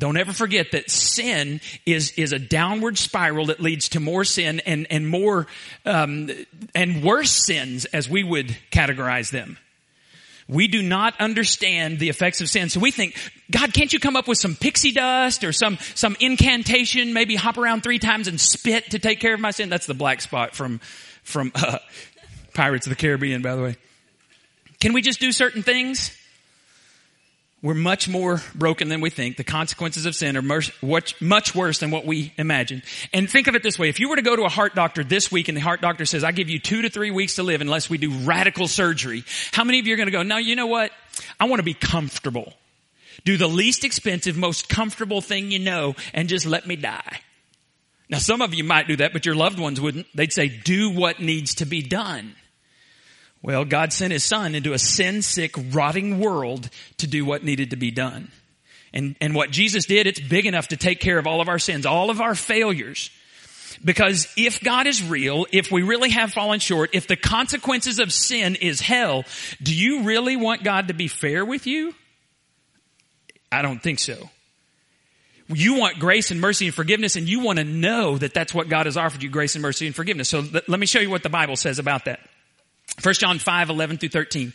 Don't 0.01 0.17
ever 0.17 0.33
forget 0.33 0.73
that 0.73 0.91
sin 0.91 1.61
is, 1.85 2.13
is 2.13 2.33
a 2.33 2.39
downward 2.39 2.97
spiral 2.97 3.47
that 3.47 3.61
leads 3.61 3.91
to 3.91 4.01
more 4.01 4.25
sin 4.25 4.61
and, 4.61 4.87
and 4.91 5.07
more, 5.07 5.47
um, 5.85 6.31
and 6.75 7.03
worse 7.05 7.31
sins 7.31 7.85
as 7.85 8.09
we 8.09 8.25
would 8.25 8.57
categorize 8.73 9.31
them. 9.31 9.59
We 10.49 10.69
do 10.69 10.83
not 10.83 11.21
understand 11.21 11.99
the 11.99 12.09
effects 12.09 12.41
of 12.41 12.49
sin. 12.49 12.71
So 12.71 12.81
we 12.81 12.91
think, 12.91 13.15
God, 13.51 13.75
can't 13.75 13.93
you 13.93 14.01
come 14.01 14.17
up 14.17 14.27
with 14.27 14.39
some 14.39 14.57
pixie 14.57 14.91
dust 14.91 15.45
or 15.45 15.53
some, 15.53 15.77
some 15.95 16.17
incantation, 16.19 17.13
maybe 17.13 17.37
hop 17.37 17.59
around 17.59 17.83
three 17.83 17.99
times 17.99 18.27
and 18.27 18.41
spit 18.41 18.93
to 18.93 18.99
take 18.99 19.21
care 19.21 19.35
of 19.35 19.41
my 19.41 19.51
sin? 19.51 19.69
That's 19.69 19.87
the 19.87 19.95
black 19.95 20.23
spot 20.23 20.57
from, 20.57 20.81
from, 21.23 21.53
uh, 21.55 21.79
Pirates 22.55 22.87
of 22.87 22.91
the 22.91 22.97
Caribbean, 22.97 23.43
by 23.43 23.55
the 23.55 23.63
way. 23.63 23.77
Can 24.81 24.95
we 24.95 25.03
just 25.03 25.21
do 25.21 25.31
certain 25.31 25.63
things? 25.63 26.17
We're 27.63 27.75
much 27.75 28.09
more 28.09 28.41
broken 28.55 28.89
than 28.89 29.03
we 29.03 29.11
think. 29.11 29.37
The 29.37 29.45
consequences 29.45 30.07
of 30.07 30.15
sin 30.15 30.35
are 30.39 30.43
much, 30.43 31.55
worse 31.55 31.79
than 31.79 31.91
what 31.91 32.07
we 32.07 32.33
imagine. 32.39 32.83
And 33.13 33.29
think 33.29 33.49
of 33.49 33.55
it 33.55 33.63
this 33.63 33.79
way. 33.79 33.91
If 33.91 34.01
you 34.01 34.09
were 34.09 34.17
to 34.17 34.23
go 34.23 34.35
to 34.35 34.45
a 34.45 34.49
heart 34.49 34.75
doctor 34.75 35.05
this 35.05 35.31
week 35.31 35.49
and 35.49 35.57
the 35.57 35.61
heart 35.61 35.83
doctor 35.83 36.07
says, 36.07 36.25
I 36.25 36.33
give 36.33 36.49
you 36.49 36.59
two 36.59 36.81
to 36.83 36.89
three 36.89 37.11
weeks 37.11 37.35
to 37.35 37.43
live 37.43 37.61
unless 37.61 37.91
we 37.91 37.99
do 37.99 38.11
radical 38.11 38.67
surgery, 38.67 39.25
how 39.53 39.65
many 39.65 39.79
of 39.79 39.87
you 39.87 39.93
are 39.93 39.99
going 39.99 40.07
to 40.07 40.13
go, 40.13 40.23
no, 40.23 40.39
you 40.39 40.57
know 40.57 40.69
what? 40.69 40.91
I 41.39 41.45
want 41.45 41.61
to 41.61 41.65
be 41.65 41.75
comfortable. 41.75 42.55
Do 43.27 43.37
the 43.37 43.47
least 43.47 43.85
expensive, 43.85 44.39
most 44.39 44.71
comfortable 44.71 45.21
thing 45.21 45.51
you 45.51 45.59
know 45.59 45.97
and 46.15 46.31
just 46.31 46.47
let 46.47 46.67
me 46.67 46.77
die. 46.77 47.21
Now 48.09 48.19
some 48.19 48.41
of 48.41 48.55
you 48.55 48.65
might 48.65 48.89
do 48.89 48.97
that, 48.97 49.13
but 49.13 49.27
your 49.27 49.35
loved 49.35 49.59
ones 49.59 49.79
wouldn't. 49.83 50.07
They'd 50.15 50.33
say, 50.33 50.49
do 50.49 50.91
what 50.91 51.21
needs 51.21 51.57
to 51.57 51.67
be 51.67 51.83
done. 51.83 52.37
Well, 53.43 53.65
God 53.65 53.93
sent 53.93 54.13
His 54.13 54.25
Son 54.25 54.55
into 54.55 54.73
a 54.73 54.79
sin 54.79 55.23
sick, 55.23 55.55
rotting 55.73 56.21
world 56.21 56.69
to 56.99 57.07
do 57.07 57.25
what 57.25 57.43
needed 57.43 57.71
to 57.71 57.77
be 57.77 57.91
done. 57.91 58.31
And, 58.93 59.17
and 59.21 59.35
what 59.35 59.51
Jesus 59.51 59.87
did, 59.87 60.07
it's 60.07 60.21
big 60.21 60.47
enough 60.47 60.69
to 60.69 60.77
take 60.77 61.01
care 61.01 61.19
of 61.19 61.27
all 61.27 61.41
of 61.41 61.49
our 61.49 61.59
sins, 61.59 61.87
all 61.87 62.11
of 62.11 62.21
our 62.21 62.35
failures. 62.35 63.11
Because 63.85 64.29
if 64.37 64.61
God 64.61 64.87
is 64.87 65.03
real, 65.03 65.47
if 65.53 65.71
we 65.71 65.83
really 65.83 66.11
have 66.11 66.33
fallen 66.33 66.61
short, 66.61 66.91
if 66.93 67.07
the 67.07 67.17
consequences 67.17 67.99
of 67.99 68.13
sin 68.13 68.57
is 68.57 68.81
hell, 68.81 69.25
do 69.63 69.75
you 69.75 70.03
really 70.03 70.37
want 70.37 70.65
God 70.65 70.89
to 70.89 70.95
be 70.95 71.09
fair 71.09 71.45
with 71.45 71.67
you? 71.67 71.95
I 73.51 73.63
don't 73.63 73.83
think 73.83 74.01
so. 74.01 74.29
You 75.49 75.75
want 75.75 75.99
grace 75.99 76.31
and 76.31 76.41
mercy 76.41 76.67
and 76.67 76.75
forgiveness 76.75 77.17
and 77.17 77.29
you 77.29 77.41
want 77.41 77.59
to 77.59 77.65
know 77.65 78.19
that 78.19 78.35
that's 78.35 78.55
what 78.55 78.69
God 78.69 78.87
has 78.87 78.97
offered 78.97 79.23
you, 79.23 79.31
grace 79.31 79.55
and 79.55 79.63
mercy 79.63 79.87
and 79.87 79.97
forgiveness. 79.97 80.29
So 80.29 80.45
let 80.69 80.79
me 80.79 80.87
show 80.87 81.01
you 81.01 81.11
what 81.11 81.23
the 81.23 81.29
Bible 81.29 81.57
says 81.57 81.79
about 81.79 82.05
that. 82.05 82.21
1 83.03 83.15
John 83.15 83.39
5, 83.39 83.71
11 83.71 83.99
through 83.99 84.11
13. 84.11 84.53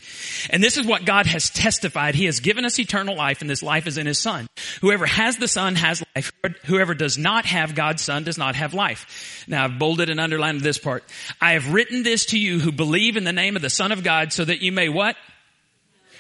And 0.52 0.64
this 0.64 0.78
is 0.78 0.86
what 0.86 1.06
God 1.06 1.26
has 1.26 1.50
testified. 1.50 2.16
He 2.16 2.26
has 2.26 2.40
given 2.40 2.64
us 2.64 2.78
eternal 2.80 3.16
life 3.16 3.42
and 3.42 3.50
this 3.50 3.64
life 3.64 3.88
is 3.88 3.98
in 3.98 4.06
His 4.06 4.20
Son. 4.20 4.48
Whoever 4.82 5.06
has 5.06 5.38
the 5.38 5.48
Son 5.48 5.76
has 5.76 6.04
life. 6.16 6.32
Whoever 6.66 6.94
does 6.94 7.18
not 7.18 7.46
have 7.46 7.74
God's 7.74 8.04
Son 8.04 8.24
does 8.24 8.38
not 8.38 8.56
have 8.56 8.74
life. 8.74 9.46
Now 9.48 9.64
I've 9.64 9.80
bolded 9.80 10.10
and 10.10 10.20
underlined 10.20 10.62
this 10.62 10.78
part. 10.78 11.04
I 11.42 11.54
have 11.54 11.74
written 11.74 12.04
this 12.04 12.28
to 12.28 12.40
you 12.40 12.60
who 12.60 12.72
believe 12.72 13.18
in 13.18 13.24
the 13.24 13.34
name 13.34 13.56
of 13.56 13.62
the 13.62 13.70
Son 13.70 13.92
of 13.92 14.04
God 14.04 14.32
so 14.32 14.46
that 14.46 14.62
you 14.62 14.72
may 14.72 14.90
what? 14.90 15.16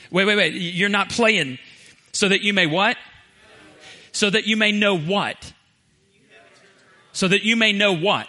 Wait, 0.09 0.25
wait, 0.25 0.35
wait. 0.35 0.53
You're 0.53 0.89
not 0.89 1.09
playing. 1.09 1.59
So 2.11 2.29
that 2.29 2.41
you 2.41 2.53
may 2.53 2.65
what? 2.65 2.97
So 4.13 4.29
that 4.29 4.47
you 4.47 4.57
may 4.57 4.71
know 4.71 4.97
what? 4.97 5.53
So 7.11 7.27
that 7.27 7.43
you 7.43 7.55
may 7.55 7.71
know 7.71 7.93
what? 7.93 8.27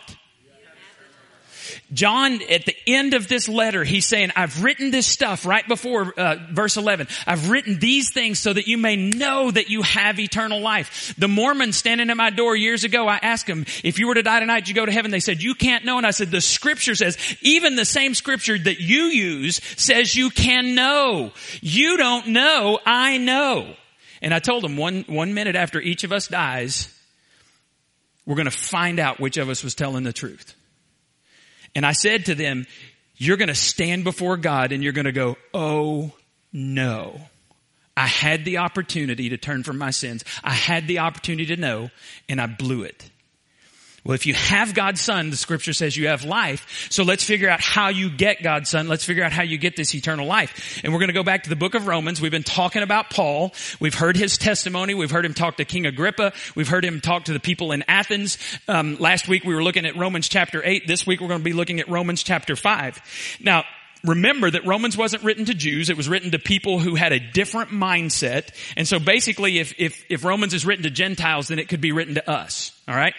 John, 1.92 2.40
at 2.50 2.64
the 2.64 2.74
end 2.88 3.14
of 3.14 3.28
this 3.28 3.48
letter, 3.48 3.84
he's 3.84 4.06
saying, 4.06 4.32
I've 4.34 4.64
written 4.64 4.90
this 4.90 5.06
stuff 5.06 5.46
right 5.46 5.66
before 5.68 6.12
uh, 6.18 6.36
verse 6.50 6.76
11. 6.76 7.06
I've 7.26 7.48
written 7.48 7.78
these 7.78 8.10
things 8.10 8.40
so 8.40 8.52
that 8.52 8.66
you 8.66 8.76
may 8.76 8.96
know 8.96 9.52
that 9.52 9.70
you 9.70 9.82
have 9.82 10.18
eternal 10.18 10.60
life. 10.60 11.14
The 11.16 11.28
Mormons 11.28 11.76
standing 11.76 12.10
at 12.10 12.16
my 12.16 12.30
door 12.30 12.56
years 12.56 12.82
ago, 12.82 13.06
I 13.06 13.18
asked 13.22 13.46
them, 13.46 13.66
if 13.84 14.00
you 14.00 14.08
were 14.08 14.14
to 14.14 14.24
die 14.24 14.40
tonight, 14.40 14.68
you 14.68 14.74
go 14.74 14.84
to 14.84 14.90
heaven? 14.90 15.12
They 15.12 15.20
said, 15.20 15.40
you 15.40 15.54
can't 15.54 15.84
know. 15.84 15.96
And 15.96 16.06
I 16.06 16.10
said, 16.10 16.32
the 16.32 16.40
scripture 16.40 16.96
says, 16.96 17.16
even 17.40 17.76
the 17.76 17.84
same 17.84 18.14
scripture 18.14 18.58
that 18.58 18.80
you 18.80 19.04
use 19.04 19.60
says 19.76 20.16
you 20.16 20.30
can 20.30 20.74
know. 20.74 21.30
You 21.60 21.98
don't 21.98 22.28
know, 22.28 22.80
I 22.84 23.18
know. 23.18 23.74
And 24.20 24.34
I 24.34 24.40
told 24.40 24.64
them 24.64 24.76
one, 24.76 25.04
one 25.06 25.34
minute 25.34 25.54
after 25.54 25.80
each 25.80 26.02
of 26.02 26.10
us 26.10 26.26
dies, 26.26 26.92
we're 28.24 28.34
going 28.34 28.46
to 28.46 28.50
find 28.50 28.98
out 28.98 29.20
which 29.20 29.36
of 29.36 29.48
us 29.48 29.62
was 29.62 29.76
telling 29.76 30.02
the 30.02 30.12
truth. 30.12 30.56
And 31.76 31.84
I 31.84 31.92
said 31.92 32.24
to 32.24 32.34
them, 32.34 32.66
you're 33.16 33.36
going 33.36 33.48
to 33.48 33.54
stand 33.54 34.02
before 34.02 34.38
God 34.38 34.72
and 34.72 34.82
you're 34.82 34.94
going 34.94 35.04
to 35.04 35.12
go, 35.12 35.36
oh 35.52 36.10
no. 36.50 37.20
I 37.94 38.06
had 38.06 38.46
the 38.46 38.58
opportunity 38.58 39.28
to 39.28 39.36
turn 39.36 39.62
from 39.62 39.76
my 39.76 39.90
sins. 39.90 40.24
I 40.42 40.52
had 40.52 40.88
the 40.88 41.00
opportunity 41.00 41.54
to 41.54 41.60
know 41.60 41.90
and 42.30 42.40
I 42.40 42.46
blew 42.46 42.82
it. 42.82 43.10
Well, 44.06 44.14
if 44.14 44.24
you 44.24 44.34
have 44.34 44.72
God's 44.72 45.00
son, 45.00 45.30
the 45.30 45.36
scripture 45.36 45.72
says 45.72 45.96
you 45.96 46.06
have 46.06 46.22
life. 46.22 46.86
So 46.90 47.02
let's 47.02 47.24
figure 47.24 47.48
out 47.48 47.60
how 47.60 47.88
you 47.88 48.08
get 48.08 48.40
God's 48.40 48.70
son. 48.70 48.86
Let's 48.86 49.04
figure 49.04 49.24
out 49.24 49.32
how 49.32 49.42
you 49.42 49.58
get 49.58 49.74
this 49.74 49.92
eternal 49.96 50.26
life. 50.26 50.80
And 50.84 50.92
we're 50.92 51.00
going 51.00 51.08
to 51.08 51.14
go 51.14 51.24
back 51.24 51.42
to 51.42 51.48
the 51.48 51.56
book 51.56 51.74
of 51.74 51.88
Romans. 51.88 52.20
We've 52.20 52.30
been 52.30 52.44
talking 52.44 52.82
about 52.82 53.10
Paul. 53.10 53.52
We've 53.80 53.94
heard 53.94 54.16
his 54.16 54.38
testimony. 54.38 54.94
We've 54.94 55.10
heard 55.10 55.24
him 55.24 55.34
talk 55.34 55.56
to 55.56 55.64
King 55.64 55.86
Agrippa. 55.86 56.32
We've 56.54 56.68
heard 56.68 56.84
him 56.84 57.00
talk 57.00 57.24
to 57.24 57.32
the 57.32 57.40
people 57.40 57.72
in 57.72 57.82
Athens. 57.88 58.38
Um, 58.68 58.96
last 59.00 59.26
week 59.26 59.42
we 59.42 59.56
were 59.56 59.64
looking 59.64 59.86
at 59.86 59.96
Romans 59.96 60.28
chapter 60.28 60.62
8. 60.64 60.86
This 60.86 61.04
week 61.04 61.20
we're 61.20 61.26
going 61.26 61.40
to 61.40 61.44
be 61.44 61.52
looking 61.52 61.80
at 61.80 61.88
Romans 61.88 62.22
chapter 62.22 62.54
5. 62.54 63.38
Now, 63.40 63.64
remember 64.04 64.48
that 64.48 64.64
Romans 64.64 64.96
wasn't 64.96 65.24
written 65.24 65.46
to 65.46 65.54
Jews. 65.54 65.90
It 65.90 65.96
was 65.96 66.08
written 66.08 66.30
to 66.30 66.38
people 66.38 66.78
who 66.78 66.94
had 66.94 67.12
a 67.12 67.18
different 67.18 67.70
mindset. 67.70 68.50
And 68.76 68.86
so 68.86 69.00
basically 69.00 69.58
if, 69.58 69.74
if, 69.78 70.04
if 70.08 70.24
Romans 70.24 70.54
is 70.54 70.64
written 70.64 70.84
to 70.84 70.90
Gentiles, 70.90 71.48
then 71.48 71.58
it 71.58 71.68
could 71.68 71.80
be 71.80 71.90
written 71.90 72.14
to 72.14 72.30
us. 72.30 72.70
All 72.86 72.94
right? 72.94 73.14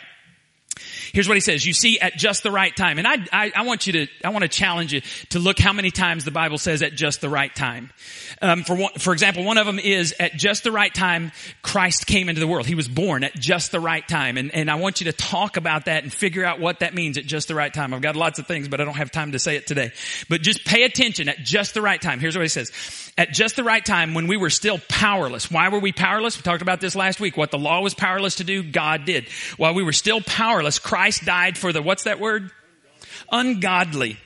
Here's 1.14 1.28
what 1.28 1.36
he 1.36 1.42
says. 1.42 1.66
You 1.66 1.74
see 1.74 2.00
at 2.00 2.14
just 2.18 2.44
the 2.44 2.52
right 2.52 2.76
time. 2.76 2.98
And 2.98 3.08
I, 3.08 3.16
I, 3.32 3.52
I, 3.56 3.62
want 3.64 3.88
you 3.88 3.94
to, 3.94 4.08
I 4.24 4.30
want 4.30 4.44
to 4.44 4.48
challenge 4.48 4.94
you 4.94 5.02
to 5.30 5.40
look 5.40 5.60
how 5.60 5.74
many 5.74 5.92
times 5.92 6.26
the 6.26 6.32
Bible 6.32 6.58
says 6.58 6.82
at 6.82 6.94
just 6.94 7.22
the 7.22 7.30
right 7.30 7.54
time. 7.54 7.92
Um, 8.42 8.64
for 8.64 8.76
one, 8.76 8.94
for 8.94 9.14
example, 9.14 9.44
one 9.44 9.58
of 9.58 9.66
them 9.66 9.80
is 9.80 10.14
at 10.20 10.34
just 10.34 10.64
the 10.64 10.72
right 10.72 10.94
time, 10.94 11.32
Christ 11.62 12.08
came 12.08 12.30
into 12.30 12.40
the 12.40 12.48
world. 12.48 12.68
He 12.68 12.76
was 12.76 12.88
born 12.88 13.24
at 13.24 13.36
just 13.36 13.72
the 13.72 13.80
right 13.80 14.08
time. 14.08 14.38
And, 14.38 14.54
and 14.54 14.70
I 14.70 14.76
want 14.76 15.02
you 15.02 15.06
to 15.06 15.14
talk 15.14 15.58
about 15.58 15.86
that 15.86 16.04
and 16.04 16.12
figure 16.12 16.44
out 16.44 16.60
what 16.60 16.80
that 16.80 16.94
means 16.94 17.18
at 17.18 17.26
just 17.26 17.48
the 17.48 17.56
right 17.56 17.74
time. 17.74 17.94
I've 17.94 18.02
got 18.02 18.16
lots 18.16 18.40
of 18.40 18.48
things, 18.48 18.68
but 18.68 18.82
I 18.82 18.86
don't 18.86 18.98
have 18.98 19.12
time 19.12 19.32
to 19.32 19.40
say 19.40 19.56
it 19.56 19.68
today. 19.68 19.92
But 20.30 20.42
just 20.42 20.66
pay 20.66 20.84
attention 20.84 21.30
at 21.30 21.40
just 21.40 21.74
the 21.74 21.82
right 21.82 22.02
time. 22.02 22.20
Here's 22.20 22.36
what 22.36 22.44
he 22.44 22.50
says. 22.50 22.72
At 23.18 23.32
just 23.32 23.56
the 23.56 23.64
right 23.64 23.84
time 23.84 24.14
when 24.14 24.28
we 24.28 24.38
were 24.38 24.50
still 24.50 24.80
powerless. 24.90 25.50
Why 25.50 25.70
were 25.70 25.80
we 25.80 25.92
powerless? 25.92 26.38
We 26.38 26.44
talked 26.44 26.62
about 26.62 26.82
this 26.82 26.96
last 26.96 27.20
week. 27.20 27.38
What 27.38 27.52
the 27.52 27.58
law 27.58 27.82
was 27.82 27.94
powerless 27.94 28.36
to 28.36 28.44
do, 28.44 28.62
God 28.62 29.06
did. 29.06 29.28
While 29.58 29.74
we 29.74 29.84
were 29.84 29.94
still 29.94 30.22
powerless, 30.22 30.67
Christ 30.80 31.26
died 31.26 31.58
for 31.58 31.72
the, 31.72 31.82
what's 31.82 32.04
that 32.04 32.20
word? 32.20 32.52
Ungodly. 33.32 34.18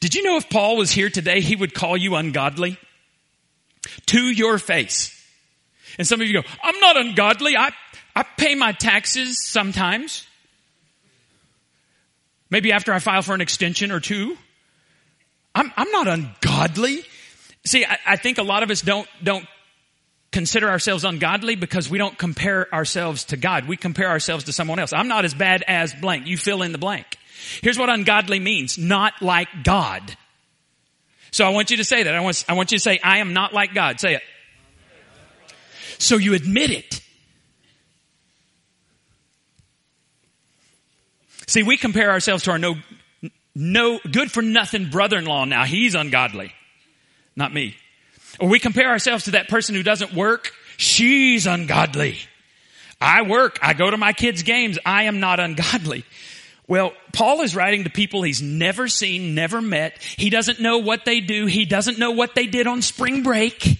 Did 0.00 0.14
you 0.14 0.22
know 0.22 0.36
if 0.36 0.48
Paul 0.48 0.76
was 0.76 0.90
here 0.90 1.10
today, 1.10 1.40
he 1.40 1.56
would 1.56 1.74
call 1.74 1.96
you 1.96 2.14
ungodly? 2.14 2.78
To 4.06 4.20
your 4.20 4.58
face. 4.58 5.16
And 5.98 6.06
some 6.06 6.20
of 6.20 6.26
you 6.26 6.32
go, 6.32 6.48
I'm 6.62 6.78
not 6.80 6.96
ungodly. 6.96 7.56
I, 7.56 7.70
I 8.14 8.22
pay 8.22 8.54
my 8.54 8.72
taxes 8.72 9.48
sometimes. 9.48 10.26
Maybe 12.50 12.72
after 12.72 12.92
I 12.92 12.98
file 12.98 13.22
for 13.22 13.34
an 13.34 13.40
extension 13.40 13.92
or 13.92 14.00
two. 14.00 14.36
I'm, 15.54 15.72
I'm 15.76 15.90
not 15.90 16.08
ungodly. 16.08 17.02
See, 17.66 17.84
I, 17.84 17.98
I 18.06 18.16
think 18.16 18.38
a 18.38 18.42
lot 18.42 18.62
of 18.62 18.70
us 18.70 18.82
don't, 18.82 19.08
don't 19.22 19.46
consider 20.32 20.68
ourselves 20.68 21.04
ungodly 21.04 21.56
because 21.56 21.90
we 21.90 21.98
don't 21.98 22.16
compare 22.16 22.72
ourselves 22.72 23.24
to 23.26 23.36
God. 23.36 23.66
We 23.66 23.76
compare 23.76 24.08
ourselves 24.08 24.44
to 24.44 24.52
someone 24.52 24.78
else. 24.78 24.92
I'm 24.92 25.08
not 25.08 25.24
as 25.24 25.34
bad 25.34 25.64
as 25.66 25.92
blank. 25.94 26.26
You 26.26 26.36
fill 26.36 26.62
in 26.62 26.72
the 26.72 26.78
blank. 26.78 27.18
Here's 27.62 27.78
what 27.78 27.88
ungodly 27.88 28.38
means. 28.38 28.78
Not 28.78 29.20
like 29.20 29.48
God. 29.64 30.16
So 31.32 31.44
I 31.44 31.50
want 31.50 31.70
you 31.70 31.78
to 31.78 31.84
say 31.84 32.02
that. 32.02 32.14
I 32.14 32.20
want, 32.20 32.44
I 32.48 32.54
want 32.54 32.72
you 32.72 32.78
to 32.78 32.82
say, 32.82 33.00
I 33.02 33.18
am 33.18 33.32
not 33.32 33.52
like 33.52 33.74
God. 33.74 34.00
Say 34.00 34.14
it. 34.14 34.22
So 35.98 36.16
you 36.16 36.34
admit 36.34 36.70
it. 36.70 37.02
See, 41.46 41.62
we 41.62 41.76
compare 41.76 42.10
ourselves 42.10 42.44
to 42.44 42.52
our 42.52 42.58
no, 42.58 42.76
no, 43.54 43.98
good 44.10 44.30
for 44.30 44.42
nothing 44.42 44.88
brother-in-law 44.88 45.46
now. 45.46 45.64
He's 45.64 45.94
ungodly. 45.94 46.52
Not 47.34 47.52
me. 47.52 47.76
Or 48.40 48.48
we 48.48 48.58
compare 48.58 48.88
ourselves 48.88 49.24
to 49.24 49.32
that 49.32 49.48
person 49.48 49.74
who 49.74 49.82
doesn't 49.82 50.14
work. 50.14 50.52
She's 50.78 51.46
ungodly. 51.46 52.18
I 53.00 53.22
work. 53.22 53.58
I 53.62 53.74
go 53.74 53.90
to 53.90 53.96
my 53.96 54.14
kids' 54.14 54.42
games. 54.42 54.78
I 54.84 55.04
am 55.04 55.20
not 55.20 55.40
ungodly. 55.40 56.04
Well, 56.66 56.92
Paul 57.12 57.42
is 57.42 57.54
writing 57.54 57.84
to 57.84 57.90
people 57.90 58.22
he's 58.22 58.40
never 58.40 58.88
seen, 58.88 59.34
never 59.34 59.60
met. 59.60 60.00
He 60.02 60.30
doesn't 60.30 60.60
know 60.60 60.78
what 60.78 61.04
they 61.04 61.20
do. 61.20 61.46
He 61.46 61.64
doesn't 61.64 61.98
know 61.98 62.12
what 62.12 62.34
they 62.34 62.46
did 62.46 62.66
on 62.66 62.80
spring 62.80 63.22
break. 63.22 63.78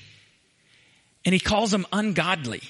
And 1.25 1.33
he 1.33 1.39
calls 1.39 1.71
them 1.71 1.87
ungodly. 1.93 2.63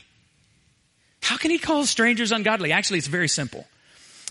How 1.22 1.36
can 1.38 1.50
he 1.50 1.58
call 1.58 1.86
strangers 1.86 2.32
ungodly? 2.32 2.70
Actually, 2.70 2.98
it's 2.98 3.06
very 3.06 3.28
simple. 3.28 3.66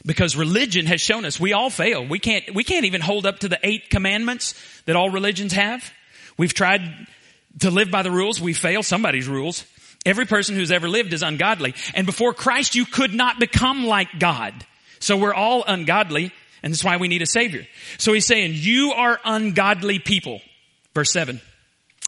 Because 0.05 0.35
religion 0.35 0.85
has 0.85 1.01
shown 1.01 1.25
us 1.25 1.39
we 1.39 1.53
all 1.53 1.69
fail. 1.69 2.05
We 2.05 2.19
can't, 2.19 2.53
we 2.53 2.63
can't 2.63 2.85
even 2.85 3.01
hold 3.01 3.25
up 3.25 3.39
to 3.39 3.49
the 3.49 3.59
eight 3.63 3.89
commandments 3.89 4.53
that 4.85 4.95
all 4.95 5.09
religions 5.09 5.53
have. 5.53 5.91
We've 6.37 6.53
tried 6.53 6.81
to 7.59 7.71
live 7.71 7.91
by 7.91 8.03
the 8.03 8.11
rules. 8.11 8.39
We 8.39 8.53
fail 8.53 8.83
somebody's 8.83 9.27
rules. 9.27 9.65
Every 10.05 10.25
person 10.25 10.55
who's 10.55 10.71
ever 10.71 10.87
lived 10.87 11.13
is 11.13 11.23
ungodly. 11.23 11.73
And 11.93 12.05
before 12.05 12.33
Christ, 12.33 12.75
you 12.75 12.85
could 12.85 13.13
not 13.13 13.39
become 13.39 13.85
like 13.85 14.19
God. 14.19 14.53
So 14.99 15.17
we're 15.17 15.33
all 15.33 15.63
ungodly, 15.65 16.31
and 16.63 16.73
that's 16.73 16.83
why 16.83 16.97
we 16.97 17.07
need 17.07 17.21
a 17.21 17.25
savior. 17.25 17.65
So 17.97 18.13
he's 18.13 18.25
saying, 18.25 18.51
you 18.55 18.91
are 18.91 19.19
ungodly 19.23 19.99
people. 19.99 20.41
Verse 20.93 21.11
7. 21.11 21.41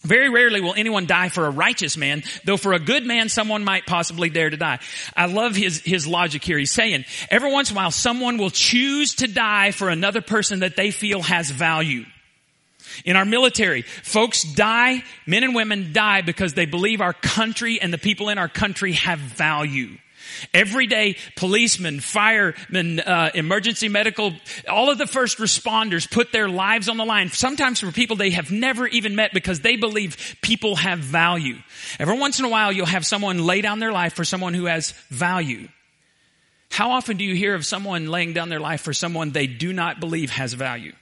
Very 0.04 0.30
rarely 0.30 0.62
will 0.62 0.74
anyone 0.74 1.06
die 1.06 1.30
for 1.30 1.46
a 1.46 1.52
righteous 1.52 1.96
man, 1.96 2.24
though 2.44 2.58
for 2.58 2.74
a 2.74 2.80
good 2.80 3.06
man 3.06 3.30
someone 3.30 3.64
might 3.64 3.86
possibly 3.86 4.30
dare 4.30 4.50
to 4.50 4.58
die. 4.58 4.80
I 5.16 5.28
love 5.28 5.56
his, 5.56 5.80
his 5.82 6.08
logic 6.08 6.44
here. 6.44 6.58
He's 6.58 6.72
saying, 6.72 7.06
every 7.30 7.52
once 7.52 7.70
in 7.70 7.76
a 7.76 7.80
while 7.80 7.92
someone 7.92 8.38
will 8.38 8.50
choose 8.50 9.16
to 9.16 9.28
die 9.28 9.72
for 9.72 9.90
another 9.90 10.22
person 10.22 10.62
that 10.62 10.76
they 10.76 10.90
feel 10.90 11.22
has 11.22 11.52
value. 11.52 12.06
In 13.06 13.16
our 13.16 13.26
military, 13.26 13.82
folks 13.82 14.44
die, 14.44 15.04
men 15.26 15.44
and 15.44 15.56
women 15.56 15.94
die 15.94 16.22
because 16.22 16.54
they 16.54 16.66
believe 16.66 17.02
our 17.02 17.14
country 17.14 17.80
and 17.82 17.94
the 17.94 17.98
people 17.98 18.30
in 18.30 18.38
our 18.38 18.50
country 18.50 18.94
have 18.94 19.20
value. 19.20 19.98
Every 20.54 20.88
day, 20.88 21.18
policemen, 21.36 22.00
firemen, 22.00 23.00
uh, 23.00 23.32
emergency 23.34 23.90
medical, 23.90 24.34
all 24.70 24.90
of 24.90 24.98
the 24.98 25.08
first 25.08 25.38
responders 25.38 26.10
put 26.10 26.32
their 26.32 26.50
lives 26.50 26.90
on 26.90 26.98
the 26.98 27.06
line, 27.06 27.30
sometimes 27.30 27.80
for 27.80 27.92
people 27.92 28.16
they 28.16 28.32
have 28.32 28.52
never 28.52 28.88
even 28.88 29.16
met 29.16 29.34
because 29.34 29.60
they 29.60 29.76
believe 29.76 30.38
people 30.42 30.76
have 30.78 31.00
value. 31.00 31.58
Every 32.00 32.18
once 32.18 32.40
in 32.40 32.46
a 32.46 32.50
while, 32.50 32.72
you'll 32.72 32.86
have 32.86 33.06
someone 33.06 33.40
lay 33.40 33.62
down 33.62 33.80
their 33.80 33.92
life 33.92 34.14
for 34.14 34.24
someone 34.24 34.54
who 34.54 34.66
has 34.66 34.92
value. 35.10 35.68
How 36.70 36.92
often 36.92 37.18
do 37.18 37.26
you 37.26 37.36
hear 37.36 37.54
of 37.54 37.66
someone 37.66 38.08
laying 38.08 38.34
down 38.34 38.50
their 38.50 38.60
life 38.60 38.82
for 38.82 38.94
someone 38.94 39.32
they 39.32 39.48
do 39.48 39.74
not 39.74 40.00
believe 40.00 40.32
has 40.32 40.54
value? 40.54 40.94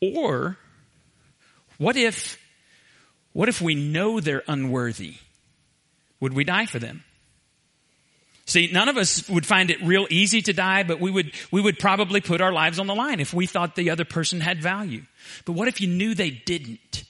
Or, 0.00 0.56
what 1.78 1.96
if, 1.96 2.38
what 3.32 3.48
if 3.48 3.60
we 3.60 3.74
know 3.74 4.20
they're 4.20 4.42
unworthy? 4.46 5.14
Would 6.20 6.34
we 6.34 6.44
die 6.44 6.66
for 6.66 6.78
them? 6.78 7.04
See, 8.46 8.70
none 8.72 8.88
of 8.88 8.96
us 8.96 9.28
would 9.28 9.44
find 9.44 9.70
it 9.70 9.82
real 9.82 10.06
easy 10.08 10.40
to 10.42 10.52
die, 10.52 10.84
but 10.84 11.00
we 11.00 11.10
would, 11.10 11.32
we 11.50 11.60
would 11.60 11.80
probably 11.80 12.20
put 12.20 12.40
our 12.40 12.52
lives 12.52 12.78
on 12.78 12.86
the 12.86 12.94
line 12.94 13.18
if 13.18 13.34
we 13.34 13.46
thought 13.46 13.74
the 13.74 13.90
other 13.90 14.04
person 14.04 14.40
had 14.40 14.62
value. 14.62 15.02
But 15.44 15.54
what 15.54 15.66
if 15.66 15.80
you 15.80 15.88
knew 15.88 16.14
they 16.14 16.30
didn't? 16.30 17.04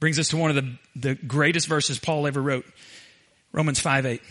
Brings 0.00 0.18
us 0.18 0.28
to 0.28 0.36
one 0.36 0.50
of 0.50 0.56
the, 0.56 0.76
the 0.96 1.14
greatest 1.14 1.68
verses 1.68 2.00
Paul 2.00 2.26
ever 2.26 2.42
wrote. 2.42 2.66
Romans 3.52 3.78
5 3.78 4.06
8. 4.06 4.22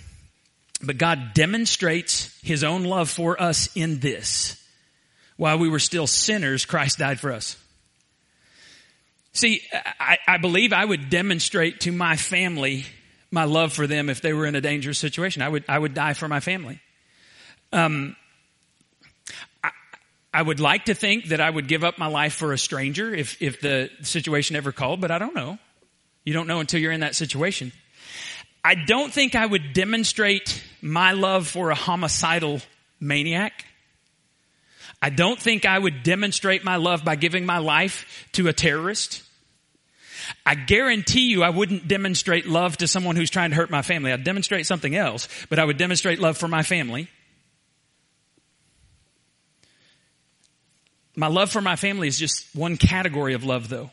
But 0.83 0.97
God 0.97 1.33
demonstrates 1.33 2.37
his 2.43 2.63
own 2.63 2.83
love 2.83 3.09
for 3.09 3.41
us 3.41 3.69
in 3.75 3.99
this. 3.99 4.61
While 5.37 5.59
we 5.59 5.69
were 5.69 5.79
still 5.79 6.07
sinners, 6.07 6.65
Christ 6.65 6.97
died 6.97 7.19
for 7.19 7.31
us. 7.31 7.55
See, 9.33 9.61
I, 9.71 10.17
I 10.27 10.37
believe 10.37 10.73
I 10.73 10.83
would 10.83 11.09
demonstrate 11.09 11.81
to 11.81 11.91
my 11.91 12.15
family 12.15 12.85
my 13.29 13.43
love 13.43 13.71
for 13.71 13.85
them 13.85 14.09
if 14.09 14.21
they 14.21 14.33
were 14.33 14.45
in 14.45 14.55
a 14.55 14.61
dangerous 14.61 14.97
situation. 14.97 15.41
I 15.41 15.49
would, 15.49 15.63
I 15.67 15.77
would 15.77 15.93
die 15.93 16.13
for 16.13 16.27
my 16.27 16.39
family. 16.39 16.79
Um, 17.71 18.15
I, 19.63 19.71
I 20.33 20.41
would 20.41 20.59
like 20.59 20.85
to 20.85 20.95
think 20.95 21.25
that 21.25 21.41
I 21.41 21.49
would 21.49 21.67
give 21.67 21.83
up 21.83 21.99
my 21.99 22.07
life 22.07 22.33
for 22.33 22.51
a 22.51 22.57
stranger 22.57 23.13
if, 23.13 23.41
if 23.41 23.61
the 23.61 23.89
situation 24.01 24.55
ever 24.55 24.71
called, 24.71 25.01
but 25.01 25.11
I 25.11 25.19
don't 25.19 25.35
know. 25.35 25.59
You 26.23 26.33
don't 26.33 26.47
know 26.47 26.59
until 26.59 26.79
you're 26.79 26.91
in 26.91 27.01
that 27.01 27.15
situation. 27.15 27.71
I 28.63 28.75
don't 28.75 29.13
think 29.13 29.35
I 29.35 29.45
would 29.45 29.73
demonstrate 29.73 30.63
my 30.81 31.11
love 31.11 31.47
for 31.47 31.69
a 31.69 31.75
homicidal 31.75 32.61
maniac. 32.99 33.65
I 35.01 35.09
don't 35.09 35.39
think 35.39 35.65
I 35.65 35.77
would 35.77 36.03
demonstrate 36.03 36.63
my 36.63 36.77
love 36.77 37.05
by 37.05 37.15
giving 37.15 37.45
my 37.45 37.59
life 37.59 38.27
to 38.33 38.47
a 38.47 38.53
terrorist. 38.53 39.23
I 40.45 40.55
guarantee 40.55 41.29
you 41.29 41.43
I 41.43 41.49
wouldn't 41.49 41.87
demonstrate 41.87 42.47
love 42.47 42.77
to 42.77 42.87
someone 42.87 43.15
who's 43.15 43.29
trying 43.29 43.51
to 43.51 43.55
hurt 43.55 43.69
my 43.69 43.81
family. 43.81 44.11
I'd 44.11 44.23
demonstrate 44.23 44.65
something 44.65 44.95
else, 44.95 45.27
but 45.49 45.59
I 45.59 45.65
would 45.65 45.77
demonstrate 45.77 46.19
love 46.19 46.37
for 46.37 46.47
my 46.47 46.63
family. 46.63 47.07
My 51.15 51.27
love 51.27 51.51
for 51.51 51.61
my 51.61 51.75
family 51.75 52.07
is 52.07 52.17
just 52.19 52.45
one 52.55 52.77
category 52.77 53.33
of 53.33 53.43
love 53.43 53.69
though. 53.69 53.91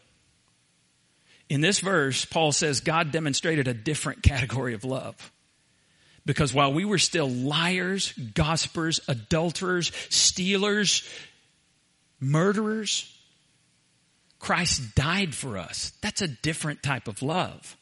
In 1.48 1.60
this 1.60 1.80
verse, 1.80 2.24
Paul 2.24 2.52
says 2.52 2.80
God 2.80 3.12
demonstrated 3.12 3.68
a 3.68 3.74
different 3.74 4.22
category 4.22 4.74
of 4.74 4.84
love. 4.84 5.32
Because 6.26 6.54
while 6.54 6.72
we 6.72 6.84
were 6.84 6.98
still 6.98 7.28
liars, 7.28 8.12
gossipers, 8.12 9.00
adulterers, 9.08 9.92
stealers, 10.08 11.06
murderers, 12.18 13.10
Christ 14.38 14.94
died 14.94 15.34
for 15.34 15.58
us. 15.58 15.92
That's 16.00 16.22
a 16.22 16.28
different 16.28 16.82
type 16.82 17.08
of 17.08 17.22
love. 17.22 17.76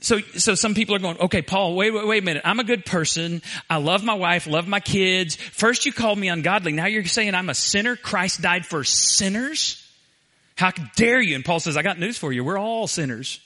So, 0.00 0.20
so 0.20 0.54
some 0.54 0.74
people 0.74 0.94
are 0.94 0.98
going, 0.98 1.18
okay, 1.18 1.42
Paul, 1.42 1.74
wait, 1.74 1.90
wait, 1.90 2.06
wait 2.06 2.22
a 2.22 2.24
minute. 2.24 2.42
I'm 2.44 2.60
a 2.60 2.64
good 2.64 2.84
person. 2.84 3.42
I 3.68 3.78
love 3.78 4.04
my 4.04 4.14
wife, 4.14 4.46
love 4.46 4.68
my 4.68 4.80
kids. 4.80 5.36
First 5.36 5.84
you 5.84 5.92
called 5.92 6.18
me 6.18 6.28
ungodly. 6.28 6.72
Now 6.72 6.86
you're 6.86 7.04
saying 7.04 7.34
I'm 7.34 7.50
a 7.50 7.54
sinner. 7.54 7.96
Christ 7.96 8.40
died 8.40 8.64
for 8.64 8.84
sinners. 8.84 9.82
How 10.54 10.70
dare 10.96 11.20
you? 11.20 11.34
And 11.34 11.44
Paul 11.44 11.60
says, 11.60 11.76
I 11.76 11.82
got 11.82 11.98
news 11.98 12.16
for 12.16 12.32
you. 12.32 12.44
We're 12.44 12.58
all 12.58 12.86
sinners 12.86 13.40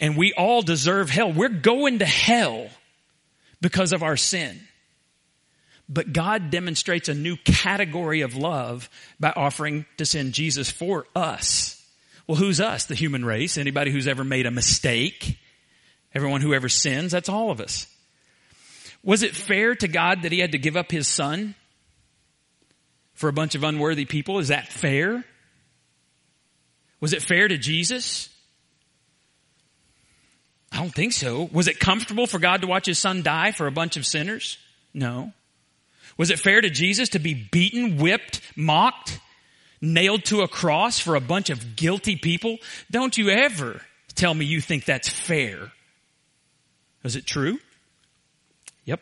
and 0.00 0.16
we 0.16 0.32
all 0.32 0.62
deserve 0.62 1.10
hell. 1.10 1.32
We're 1.32 1.48
going 1.48 2.00
to 2.00 2.06
hell 2.06 2.68
because 3.60 3.92
of 3.92 4.02
our 4.02 4.16
sin. 4.16 4.60
But 5.88 6.12
God 6.12 6.50
demonstrates 6.50 7.08
a 7.08 7.14
new 7.14 7.36
category 7.36 8.22
of 8.22 8.36
love 8.36 8.90
by 9.20 9.32
offering 9.34 9.86
to 9.98 10.06
send 10.06 10.32
Jesus 10.32 10.70
for 10.70 11.06
us. 11.14 11.80
Well, 12.26 12.36
who's 12.36 12.60
us? 12.60 12.86
The 12.86 12.96
human 12.96 13.24
race. 13.24 13.56
Anybody 13.56 13.92
who's 13.92 14.08
ever 14.08 14.24
made 14.24 14.46
a 14.46 14.50
mistake. 14.50 15.38
Everyone 16.12 16.40
who 16.40 16.54
ever 16.54 16.68
sins. 16.68 17.12
That's 17.12 17.28
all 17.28 17.50
of 17.50 17.60
us. 17.60 17.86
Was 19.04 19.22
it 19.22 19.36
fair 19.36 19.76
to 19.76 19.86
God 19.86 20.22
that 20.22 20.32
he 20.32 20.40
had 20.40 20.52
to 20.52 20.58
give 20.58 20.76
up 20.76 20.90
his 20.90 21.06
son 21.06 21.54
for 23.14 23.28
a 23.28 23.32
bunch 23.32 23.54
of 23.54 23.62
unworthy 23.62 24.04
people? 24.04 24.40
Is 24.40 24.48
that 24.48 24.72
fair? 24.72 25.24
Was 27.00 27.12
it 27.12 27.22
fair 27.22 27.46
to 27.46 27.56
Jesus? 27.56 28.28
I 30.76 30.80
don't 30.80 30.94
think 30.94 31.14
so. 31.14 31.48
Was 31.52 31.68
it 31.68 31.80
comfortable 31.80 32.26
for 32.26 32.38
God 32.38 32.60
to 32.60 32.66
watch 32.66 32.84
his 32.84 32.98
son 32.98 33.22
die 33.22 33.50
for 33.50 33.66
a 33.66 33.72
bunch 33.72 33.96
of 33.96 34.04
sinners? 34.04 34.58
No. 34.92 35.32
Was 36.18 36.30
it 36.30 36.38
fair 36.38 36.60
to 36.60 36.68
Jesus 36.68 37.10
to 37.10 37.18
be 37.18 37.32
beaten, 37.32 37.96
whipped, 37.96 38.42
mocked, 38.56 39.18
nailed 39.80 40.26
to 40.26 40.42
a 40.42 40.48
cross 40.48 40.98
for 40.98 41.14
a 41.14 41.20
bunch 41.20 41.48
of 41.48 41.76
guilty 41.76 42.16
people? 42.16 42.58
Don't 42.90 43.16
you 43.16 43.30
ever 43.30 43.80
tell 44.14 44.34
me 44.34 44.44
you 44.44 44.60
think 44.60 44.84
that's 44.84 45.08
fair. 45.08 45.72
Is 47.04 47.16
it 47.16 47.24
true? 47.24 47.58
Yep. 48.84 49.00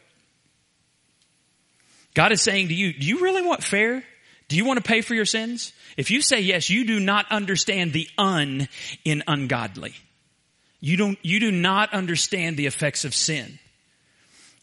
God 2.15 2.31
is 2.31 2.41
saying 2.41 2.69
to 2.69 2.75
you, 2.75 2.93
do 2.93 3.05
you 3.05 3.21
really 3.21 3.43
want 3.43 3.65
fair? 3.65 4.05
Do 4.47 4.57
you 4.57 4.65
want 4.65 4.77
to 4.77 4.89
pay 4.89 5.01
for 5.01 5.15
your 5.17 5.25
sins? 5.25 5.73
If 5.97 6.13
you 6.13 6.23
say 6.23 6.41
yes, 6.41 6.71
you 6.71 6.85
do 6.85 7.01
not 7.01 7.27
understand 7.33 7.93
the 7.93 8.09
un 8.17 8.69
in 9.05 9.25
ungodly. 9.27 9.95
You 10.85 10.99
don't, 10.99 11.19
you 11.23 11.41
do 11.41 11.51
not 11.51 11.95
understand 11.95 12.59
the 12.59 12.67
effects 12.67 13.07
of 13.07 13.15
sin. 13.15 13.59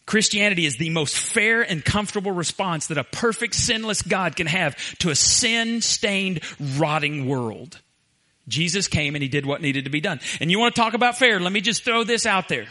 Christianity 0.06 0.66
is 0.66 0.76
the 0.76 0.90
most 0.90 1.18
fair 1.18 1.62
and 1.62 1.84
comfortable 1.84 2.30
response 2.30 2.86
that 2.86 2.96
a 2.96 3.02
perfect 3.02 3.56
sinless 3.56 4.02
God 4.02 4.36
can 4.36 4.46
have 4.46 4.76
to 4.98 5.10
a 5.10 5.16
sin 5.16 5.80
stained, 5.80 6.42
rotting 6.78 7.26
world. 7.26 7.80
Jesus 8.46 8.86
came 8.86 9.16
and 9.16 9.22
he 9.22 9.28
did 9.28 9.44
what 9.44 9.62
needed 9.62 9.82
to 9.86 9.90
be 9.90 10.00
done. 10.00 10.20
And 10.40 10.48
you 10.48 10.60
want 10.60 10.76
to 10.76 10.80
talk 10.80 10.94
about 10.94 11.18
fair? 11.18 11.40
Let 11.40 11.52
me 11.52 11.60
just 11.60 11.84
throw 11.84 12.04
this 12.04 12.24
out 12.24 12.48
there. 12.48 12.68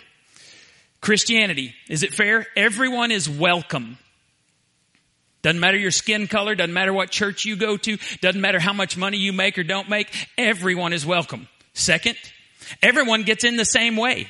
Christianity, 1.02 1.76
is 1.90 2.04
it 2.04 2.14
fair? 2.14 2.48
Everyone 2.56 3.12
is 3.12 3.30
welcome. 3.30 3.98
Doesn't 5.42 5.60
matter 5.60 5.78
your 5.78 5.92
skin 5.92 6.28
color, 6.28 6.56
doesn't 6.56 6.74
matter 6.74 6.94
what 6.94 7.12
church 7.12 7.44
you 7.44 7.58
go 7.58 7.76
to, 7.76 7.98
doesn't 8.22 8.40
matter 8.40 8.60
how 8.62 8.72
much 8.72 8.96
money 8.96 9.18
you 9.18 9.34
make 9.34 9.58
or 9.58 9.64
don't 9.64 9.90
make, 9.90 10.30
everyone 10.38 10.94
is 10.94 11.06
welcome. 11.06 11.50
Second, 11.74 12.16
Everyone 12.82 13.24
gets 13.24 13.44
in 13.44 13.56
the 13.56 13.66
same 13.66 13.96
way. 13.96 14.28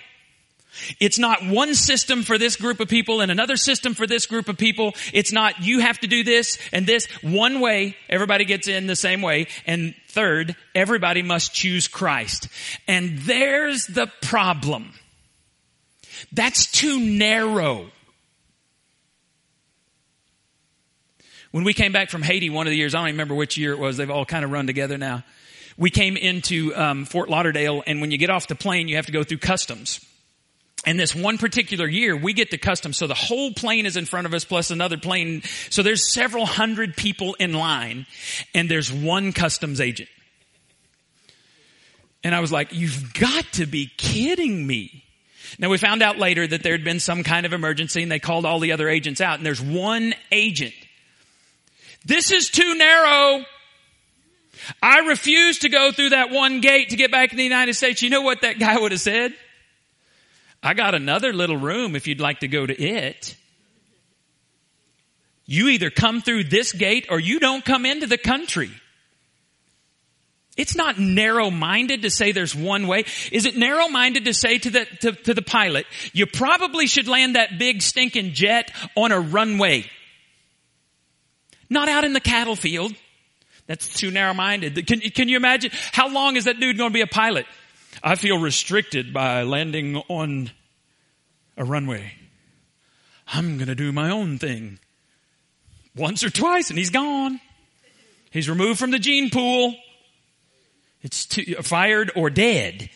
It's 0.99 1.19
not 1.19 1.45
one 1.45 1.75
system 1.75 2.23
for 2.23 2.37
this 2.37 2.55
group 2.55 2.79
of 2.79 2.87
people 2.87 3.19
and 3.19 3.29
another 3.29 3.57
system 3.57 3.93
for 3.93 4.07
this 4.07 4.25
group 4.25 4.47
of 4.47 4.57
people. 4.57 4.93
It's 5.13 5.31
not 5.31 5.59
you 5.61 5.79
have 5.79 5.99
to 5.99 6.07
do 6.07 6.23
this 6.23 6.57
and 6.71 6.87
this. 6.87 7.07
One 7.21 7.59
way, 7.59 7.97
everybody 8.09 8.45
gets 8.45 8.67
in 8.67 8.87
the 8.87 8.95
same 8.95 9.21
way. 9.21 9.47
And 9.65 9.93
third, 10.07 10.55
everybody 10.73 11.23
must 11.23 11.53
choose 11.53 11.87
Christ. 11.87 12.47
And 12.87 13.19
there's 13.19 13.85
the 13.87 14.07
problem. 14.21 14.93
That's 16.31 16.71
too 16.71 16.99
narrow. 16.99 17.87
When 21.51 21.65
we 21.65 21.73
came 21.73 21.91
back 21.91 22.09
from 22.09 22.21
Haiti 22.21 22.49
one 22.49 22.65
of 22.65 22.71
the 22.71 22.77
years, 22.77 22.95
I 22.95 22.99
don't 22.99 23.07
remember 23.07 23.35
which 23.35 23.57
year 23.57 23.73
it 23.73 23.79
was, 23.79 23.97
they've 23.97 24.09
all 24.09 24.25
kind 24.25 24.45
of 24.45 24.51
run 24.51 24.67
together 24.67 24.97
now 24.97 25.25
we 25.81 25.89
came 25.89 26.15
into 26.15 26.75
um, 26.75 27.05
Fort 27.05 27.27
Lauderdale, 27.27 27.81
and 27.87 28.01
when 28.01 28.11
you 28.11 28.19
get 28.19 28.29
off 28.29 28.45
the 28.45 28.53
plane, 28.53 28.87
you 28.87 28.97
have 28.97 29.07
to 29.07 29.11
go 29.11 29.23
through 29.23 29.39
customs. 29.39 29.99
And 30.85 30.99
this 30.99 31.15
one 31.15 31.39
particular 31.39 31.87
year, 31.87 32.15
we 32.15 32.33
get 32.33 32.51
to 32.51 32.59
customs, 32.59 32.97
so 32.97 33.07
the 33.07 33.15
whole 33.15 33.51
plane 33.51 33.87
is 33.87 33.97
in 33.97 34.05
front 34.05 34.27
of 34.27 34.33
us, 34.35 34.45
plus 34.45 34.69
another 34.69 34.99
plane. 34.99 35.41
So 35.71 35.81
there's 35.81 36.13
several 36.13 36.45
hundred 36.45 36.95
people 36.95 37.35
in 37.39 37.53
line, 37.53 38.05
and 38.53 38.69
there's 38.69 38.93
one 38.93 39.33
customs 39.33 39.81
agent. 39.81 40.09
And 42.23 42.35
I 42.35 42.41
was 42.41 42.51
like, 42.51 42.75
you've 42.75 43.15
got 43.15 43.45
to 43.53 43.65
be 43.65 43.89
kidding 43.97 44.67
me. 44.67 45.03
Now 45.57 45.69
we 45.69 45.79
found 45.79 46.03
out 46.03 46.19
later 46.19 46.45
that 46.45 46.61
there 46.61 46.73
had 46.73 46.83
been 46.83 46.99
some 46.99 47.23
kind 47.23 47.43
of 47.47 47.53
emergency 47.53 48.03
and 48.03 48.11
they 48.11 48.19
called 48.19 48.45
all 48.45 48.59
the 48.59 48.71
other 48.71 48.87
agents 48.87 49.19
out 49.19 49.37
and 49.37 49.45
there's 49.45 49.59
one 49.59 50.13
agent. 50.31 50.75
This 52.05 52.31
is 52.31 52.49
too 52.49 52.75
narrow. 52.75 53.43
I 54.81 54.99
refuse 54.99 55.59
to 55.59 55.69
go 55.69 55.91
through 55.91 56.09
that 56.09 56.29
one 56.31 56.61
gate 56.61 56.89
to 56.89 56.95
get 56.95 57.11
back 57.11 57.31
in 57.31 57.37
the 57.37 57.43
United 57.43 57.73
States. 57.73 58.01
You 58.01 58.09
know 58.09 58.21
what 58.21 58.41
that 58.41 58.59
guy 58.59 58.79
would 58.79 58.91
have 58.91 59.01
said? 59.01 59.33
I 60.63 60.73
got 60.73 60.93
another 60.93 61.33
little 61.33 61.57
room 61.57 61.95
if 61.95 62.07
you'd 62.07 62.19
like 62.19 62.41
to 62.41 62.47
go 62.47 62.65
to 62.65 62.81
it. 62.81 63.35
You 65.45 65.69
either 65.69 65.89
come 65.89 66.21
through 66.21 66.45
this 66.45 66.71
gate 66.71 67.07
or 67.09 67.19
you 67.19 67.39
don't 67.39 67.65
come 67.65 67.85
into 67.85 68.07
the 68.07 68.17
country. 68.17 68.71
It's 70.57 70.75
not 70.75 70.99
narrow-minded 70.99 72.03
to 72.03 72.09
say 72.09 72.31
there's 72.31 72.53
one 72.53 72.85
way. 72.85 73.05
Is 73.31 73.45
it 73.45 73.57
narrow-minded 73.57 74.25
to 74.25 74.33
say 74.33 74.59
to 74.59 74.69
the, 74.69 74.85
to, 75.01 75.11
to 75.13 75.33
the 75.33 75.41
pilot, 75.41 75.85
you 76.13 76.27
probably 76.27 76.87
should 76.87 77.07
land 77.07 77.35
that 77.35 77.57
big 77.57 77.81
stinking 77.81 78.33
jet 78.33 78.71
on 78.95 79.11
a 79.11 79.19
runway? 79.19 79.85
Not 81.69 81.89
out 81.89 82.03
in 82.03 82.13
the 82.13 82.19
cattle 82.19 82.57
field. 82.57 82.93
That's 83.67 83.93
too 83.93 84.11
narrow-minded. 84.11 84.85
Can, 84.87 84.99
can 84.99 85.29
you 85.29 85.37
imagine? 85.37 85.71
How 85.91 86.09
long 86.09 86.35
is 86.35 86.45
that 86.45 86.59
dude 86.59 86.77
going 86.77 86.89
to 86.89 86.93
be 86.93 87.01
a 87.01 87.07
pilot? 87.07 87.45
I 88.03 88.15
feel 88.15 88.37
restricted 88.37 89.13
by 89.13 89.43
landing 89.43 89.97
on 90.07 90.51
a 91.57 91.63
runway. 91.63 92.13
I'm 93.27 93.57
going 93.57 93.67
to 93.67 93.75
do 93.75 93.91
my 93.91 94.09
own 94.09 94.37
thing. 94.37 94.79
Once 95.95 96.23
or 96.23 96.29
twice 96.29 96.69
and 96.69 96.77
he's 96.77 96.89
gone. 96.89 97.39
He's 98.31 98.49
removed 98.49 98.79
from 98.79 98.91
the 98.91 98.99
gene 98.99 99.29
pool. 99.29 99.75
It's 101.01 101.25
too, 101.25 101.55
fired 101.61 102.11
or 102.15 102.29
dead. 102.29 102.89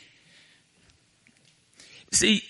See, 2.12 2.44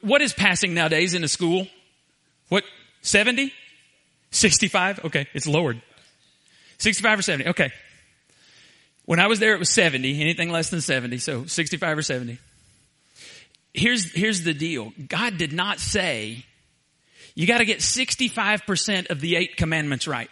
what 0.00 0.20
is 0.20 0.32
passing 0.32 0.74
nowadays 0.74 1.14
in 1.14 1.24
a 1.24 1.28
school? 1.28 1.66
What, 2.48 2.64
70? 3.02 3.52
65? 4.34 5.04
Okay, 5.04 5.26
it's 5.32 5.46
lowered. 5.46 5.80
65 6.78 7.18
or 7.20 7.22
70. 7.22 7.50
Okay. 7.50 7.70
When 9.04 9.20
I 9.20 9.26
was 9.26 9.38
there, 9.38 9.54
it 9.54 9.58
was 9.58 9.70
70. 9.70 10.20
Anything 10.20 10.50
less 10.50 10.70
than 10.70 10.80
70. 10.80 11.18
So 11.18 11.46
65 11.46 11.98
or 11.98 12.02
70. 12.02 12.38
Here's, 13.72 14.12
here's 14.12 14.42
the 14.42 14.54
deal. 14.54 14.92
God 15.08 15.36
did 15.36 15.52
not 15.52 15.78
say, 15.78 16.44
you 17.34 17.46
gotta 17.46 17.64
get 17.64 17.78
65% 17.78 19.10
of 19.10 19.20
the 19.20 19.36
eight 19.36 19.56
commandments 19.56 20.06
right. 20.06 20.30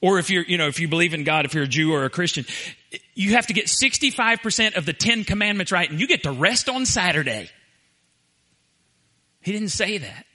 Or 0.00 0.18
if 0.18 0.30
you're, 0.30 0.44
you 0.44 0.58
know, 0.58 0.68
if 0.68 0.78
you 0.78 0.88
believe 0.88 1.14
in 1.14 1.24
God, 1.24 1.44
if 1.44 1.54
you're 1.54 1.64
a 1.64 1.68
Jew 1.68 1.92
or 1.92 2.04
a 2.04 2.10
Christian, 2.10 2.44
you 3.14 3.32
have 3.32 3.48
to 3.48 3.52
get 3.52 3.66
65% 3.66 4.76
of 4.76 4.86
the 4.86 4.92
10 4.92 5.24
commandments 5.24 5.72
right 5.72 5.90
and 5.90 5.98
you 5.98 6.06
get 6.06 6.22
to 6.22 6.32
rest 6.32 6.68
on 6.68 6.86
Saturday. 6.86 7.50
He 9.40 9.52
didn't 9.52 9.70
say 9.70 9.98
that. 9.98 10.26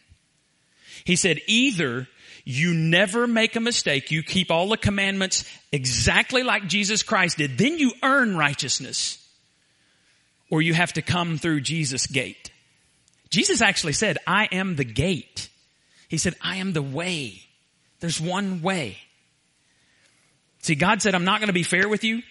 He 1.06 1.16
said 1.16 1.40
either 1.48 2.08
you 2.46 2.74
never 2.74 3.26
make 3.26 3.56
a 3.56 3.62
mistake. 3.62 4.12
You 4.12 4.22
keep 4.22 4.52
all 4.52 4.68
the 4.70 4.78
commandments 4.78 5.50
exactly 5.72 6.44
like 6.44 6.68
Jesus 6.68 7.02
Christ 7.02 7.38
did. 7.38 7.58
Then 7.58 7.80
you 7.80 7.94
earn 8.04 8.36
righteousness. 8.36 9.20
Or 10.50 10.62
you 10.62 10.74
have 10.74 10.94
to 10.94 11.02
come 11.02 11.38
through 11.38 11.62
Jesus' 11.62 12.06
gate. 12.06 12.52
Jesus 13.30 13.62
actually 13.62 13.94
said, 13.94 14.18
I 14.28 14.48
am 14.52 14.76
the 14.76 14.84
gate. 14.84 15.50
He 16.10 16.18
said, 16.18 16.36
I 16.42 16.58
am 16.58 16.74
the 16.74 16.82
way. 16.82 17.42
There's 18.02 18.20
one 18.20 18.62
way. 18.62 18.98
See, 20.60 20.76
God 20.76 21.02
said, 21.02 21.16
I'm 21.16 21.26
not 21.26 21.40
going 21.40 21.48
to 21.48 21.54
be 21.54 21.64
fair 21.64 21.88
with 21.88 22.04
you. 22.04 22.22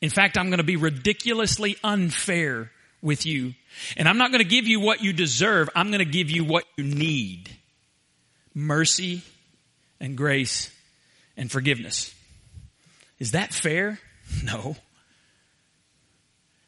In 0.00 0.10
fact, 0.10 0.36
I'm 0.36 0.48
going 0.48 0.58
to 0.58 0.64
be 0.64 0.76
ridiculously 0.76 1.76
unfair 1.84 2.70
with 3.00 3.26
you. 3.26 3.54
And 3.96 4.08
I'm 4.08 4.18
not 4.18 4.30
going 4.30 4.42
to 4.42 4.48
give 4.48 4.66
you 4.66 4.80
what 4.80 5.02
you 5.02 5.12
deserve. 5.12 5.68
I'm 5.76 5.88
going 5.88 6.00
to 6.00 6.04
give 6.04 6.30
you 6.30 6.44
what 6.44 6.64
you 6.76 6.84
need 6.84 7.50
mercy 8.54 9.22
and 10.00 10.16
grace 10.16 10.70
and 11.36 11.50
forgiveness. 11.50 12.14
Is 13.18 13.32
that 13.32 13.52
fair? 13.52 13.98
No. 14.42 14.74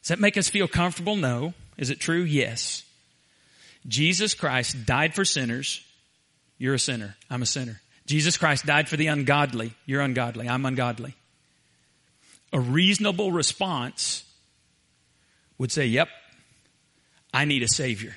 Does 0.03 0.09
that 0.09 0.19
make 0.19 0.37
us 0.37 0.47
feel 0.47 0.67
comfortable? 0.67 1.15
No. 1.15 1.55
Is 1.75 1.89
it 1.89 1.99
true? 1.99 2.21
Yes. 2.21 2.83
Jesus 3.87 4.35
Christ 4.35 4.85
died 4.85 5.15
for 5.15 5.25
sinners. 5.25 5.83
You're 6.59 6.75
a 6.75 6.79
sinner. 6.79 7.15
I'm 7.31 7.41
a 7.41 7.47
sinner. 7.47 7.81
Jesus 8.05 8.37
Christ 8.37 8.65
died 8.65 8.87
for 8.87 8.95
the 8.95 9.07
ungodly. 9.07 9.73
You're 9.85 10.01
ungodly. 10.01 10.47
I'm 10.47 10.65
ungodly. 10.65 11.15
A 12.53 12.59
reasonable 12.59 13.31
response 13.31 14.23
would 15.57 15.71
say, 15.71 15.87
Yep, 15.87 16.09
I 17.33 17.45
need 17.45 17.63
a 17.63 17.67
Savior. 17.67 18.15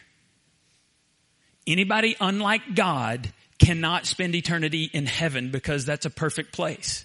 Anybody 1.66 2.14
unlike 2.20 2.74
God 2.74 3.32
cannot 3.60 4.06
spend 4.06 4.34
eternity 4.34 4.90
in 4.92 5.06
heaven 5.06 5.50
because 5.50 5.84
that's 5.84 6.06
a 6.06 6.10
perfect 6.10 6.52
place. 6.52 7.04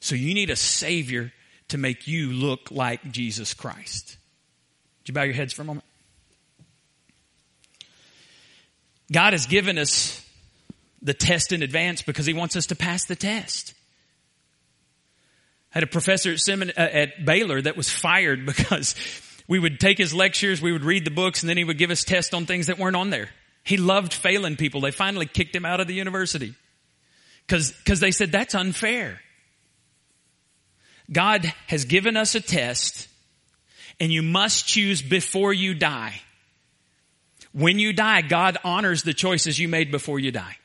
So 0.00 0.14
you 0.14 0.34
need 0.34 0.50
a 0.50 0.56
Savior 0.56 1.32
to 1.68 1.78
make 1.78 2.06
you 2.06 2.32
look 2.32 2.70
like 2.70 3.12
Jesus 3.12 3.54
Christ. 3.54 4.16
Would 5.00 5.08
you 5.08 5.14
bow 5.14 5.22
your 5.22 5.34
heads 5.34 5.52
for 5.52 5.62
a 5.62 5.64
moment? 5.64 5.84
God 9.12 9.34
has 9.34 9.46
given 9.46 9.78
us 9.78 10.20
the 11.02 11.14
test 11.14 11.52
in 11.52 11.62
advance 11.62 12.02
because 12.02 12.26
He 12.26 12.32
wants 12.32 12.56
us 12.56 12.66
to 12.66 12.74
pass 12.74 13.04
the 13.04 13.16
test. 13.16 13.74
I 15.74 15.78
had 15.78 15.82
a 15.84 15.88
professor 15.88 16.30
at, 16.30 16.38
Semin- 16.38 16.70
uh, 16.76 16.80
at 16.80 17.24
Baylor 17.24 17.60
that 17.60 17.76
was 17.76 17.90
fired 17.90 18.46
because 18.46 18.94
we 19.46 19.58
would 19.58 19.78
take 19.78 19.98
his 19.98 20.14
lectures, 20.14 20.62
we 20.62 20.72
would 20.72 20.84
read 20.84 21.04
the 21.04 21.10
books, 21.10 21.42
and 21.42 21.50
then 21.50 21.56
he 21.56 21.64
would 21.64 21.78
give 21.78 21.90
us 21.90 22.04
tests 22.04 22.32
on 22.32 22.46
things 22.46 22.68
that 22.68 22.78
weren't 22.78 22.96
on 22.96 23.10
there. 23.10 23.28
He 23.64 23.76
loved 23.78 24.12
failing 24.12 24.56
people. 24.56 24.82
They 24.82 24.90
finally 24.90 25.26
kicked 25.26 25.56
him 25.56 25.64
out 25.64 25.80
of 25.80 25.86
the 25.86 25.94
university 25.94 26.54
because 27.46 28.00
they 28.00 28.10
said 28.10 28.30
that's 28.30 28.54
unfair. 28.54 29.20
God 31.10 31.52
has 31.66 31.84
given 31.84 32.16
us 32.16 32.34
a 32.34 32.40
test, 32.40 33.08
and 34.00 34.12
you 34.12 34.22
must 34.22 34.66
choose 34.66 35.02
before 35.02 35.52
you 35.52 35.74
die. 35.74 36.20
When 37.52 37.78
you 37.78 37.92
die, 37.92 38.22
God 38.22 38.58
honors 38.64 39.02
the 39.02 39.14
choices 39.14 39.58
you 39.58 39.68
made 39.68 39.90
before 39.90 40.18
you 40.18 40.30
die. 40.30 40.56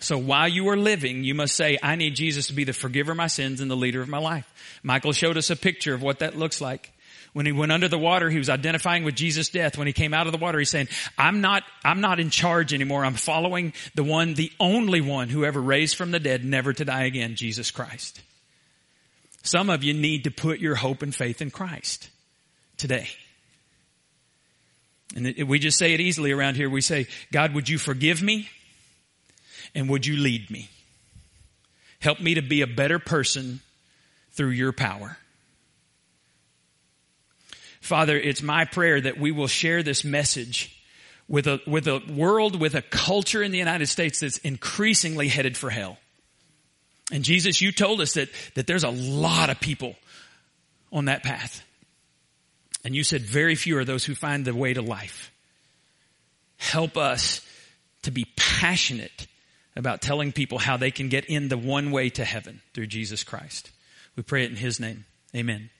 So 0.00 0.18
while 0.18 0.48
you 0.48 0.68
are 0.70 0.76
living, 0.76 1.24
you 1.24 1.34
must 1.34 1.54
say, 1.54 1.78
I 1.82 1.94
need 1.94 2.16
Jesus 2.16 2.46
to 2.46 2.52
be 2.52 2.64
the 2.64 2.72
forgiver 2.72 3.12
of 3.12 3.18
my 3.18 3.26
sins 3.26 3.60
and 3.60 3.70
the 3.70 3.76
leader 3.76 4.00
of 4.00 4.08
my 4.08 4.18
life. 4.18 4.50
Michael 4.82 5.12
showed 5.12 5.36
us 5.36 5.50
a 5.50 5.56
picture 5.56 5.94
of 5.94 6.02
what 6.02 6.20
that 6.20 6.36
looks 6.36 6.60
like. 6.60 6.92
When 7.32 7.46
he 7.46 7.52
went 7.52 7.70
under 7.70 7.86
the 7.88 7.98
water, 7.98 8.28
he 8.28 8.38
was 8.38 8.50
identifying 8.50 9.04
with 9.04 9.14
Jesus' 9.14 9.50
death. 9.50 9.78
When 9.78 9.86
he 9.86 9.92
came 9.92 10.12
out 10.12 10.26
of 10.26 10.32
the 10.32 10.38
water, 10.38 10.58
he's 10.58 10.70
saying, 10.70 10.88
I'm 11.16 11.40
not, 11.40 11.62
I'm 11.84 12.00
not 12.00 12.18
in 12.18 12.30
charge 12.30 12.74
anymore. 12.74 13.04
I'm 13.04 13.14
following 13.14 13.72
the 13.94 14.02
one, 14.02 14.34
the 14.34 14.52
only 14.58 15.00
one 15.00 15.28
who 15.28 15.44
ever 15.44 15.60
raised 15.60 15.96
from 15.96 16.10
the 16.10 16.18
dead, 16.18 16.44
never 16.44 16.72
to 16.72 16.84
die 16.84 17.04
again, 17.04 17.36
Jesus 17.36 17.70
Christ. 17.70 18.20
Some 19.42 19.70
of 19.70 19.84
you 19.84 19.94
need 19.94 20.24
to 20.24 20.30
put 20.30 20.58
your 20.58 20.74
hope 20.74 21.02
and 21.02 21.14
faith 21.14 21.40
in 21.40 21.50
Christ 21.50 22.10
today. 22.76 23.08
And 25.14 25.48
we 25.48 25.58
just 25.58 25.78
say 25.78 25.94
it 25.94 26.00
easily 26.00 26.32
around 26.32 26.56
here. 26.56 26.68
We 26.68 26.80
say, 26.80 27.06
God, 27.32 27.54
would 27.54 27.68
you 27.68 27.78
forgive 27.78 28.22
me? 28.22 28.48
And 29.74 29.88
would 29.88 30.04
you 30.04 30.16
lead 30.16 30.50
me? 30.50 30.68
Help 32.00 32.20
me 32.20 32.34
to 32.34 32.42
be 32.42 32.62
a 32.62 32.66
better 32.66 32.98
person 32.98 33.60
through 34.32 34.50
your 34.50 34.72
power. 34.72 35.16
Father, 37.80 38.18
it's 38.18 38.42
my 38.42 38.64
prayer 38.64 39.00
that 39.00 39.18
we 39.18 39.32
will 39.32 39.46
share 39.46 39.82
this 39.82 40.04
message 40.04 40.76
with 41.28 41.46
a, 41.46 41.60
with 41.66 41.86
a 41.86 42.02
world, 42.12 42.60
with 42.60 42.74
a 42.74 42.82
culture 42.82 43.42
in 43.42 43.52
the 43.52 43.58
United 43.58 43.86
States 43.86 44.20
that's 44.20 44.38
increasingly 44.38 45.28
headed 45.28 45.56
for 45.56 45.70
hell. 45.70 45.98
And 47.12 47.24
Jesus, 47.24 47.60
you 47.60 47.72
told 47.72 48.00
us 48.00 48.14
that, 48.14 48.28
that 48.54 48.66
there's 48.66 48.84
a 48.84 48.90
lot 48.90 49.50
of 49.50 49.60
people 49.60 49.96
on 50.92 51.06
that 51.06 51.22
path. 51.22 51.64
And 52.84 52.94
you 52.94 53.04
said 53.04 53.22
very 53.22 53.54
few 53.54 53.78
are 53.78 53.84
those 53.84 54.04
who 54.04 54.14
find 54.14 54.44
the 54.44 54.54
way 54.54 54.74
to 54.74 54.82
life. 54.82 55.30
Help 56.56 56.96
us 56.96 57.40
to 58.02 58.10
be 58.10 58.26
passionate 58.36 59.26
about 59.76 60.02
telling 60.02 60.32
people 60.32 60.58
how 60.58 60.76
they 60.76 60.90
can 60.90 61.08
get 61.08 61.26
in 61.26 61.48
the 61.48 61.58
one 61.58 61.90
way 61.90 62.10
to 62.10 62.24
heaven 62.24 62.60
through 62.74 62.86
Jesus 62.86 63.24
Christ. 63.24 63.70
We 64.16 64.22
pray 64.22 64.44
it 64.44 64.50
in 64.50 64.56
His 64.56 64.80
name. 64.80 65.04
Amen. 65.34 65.70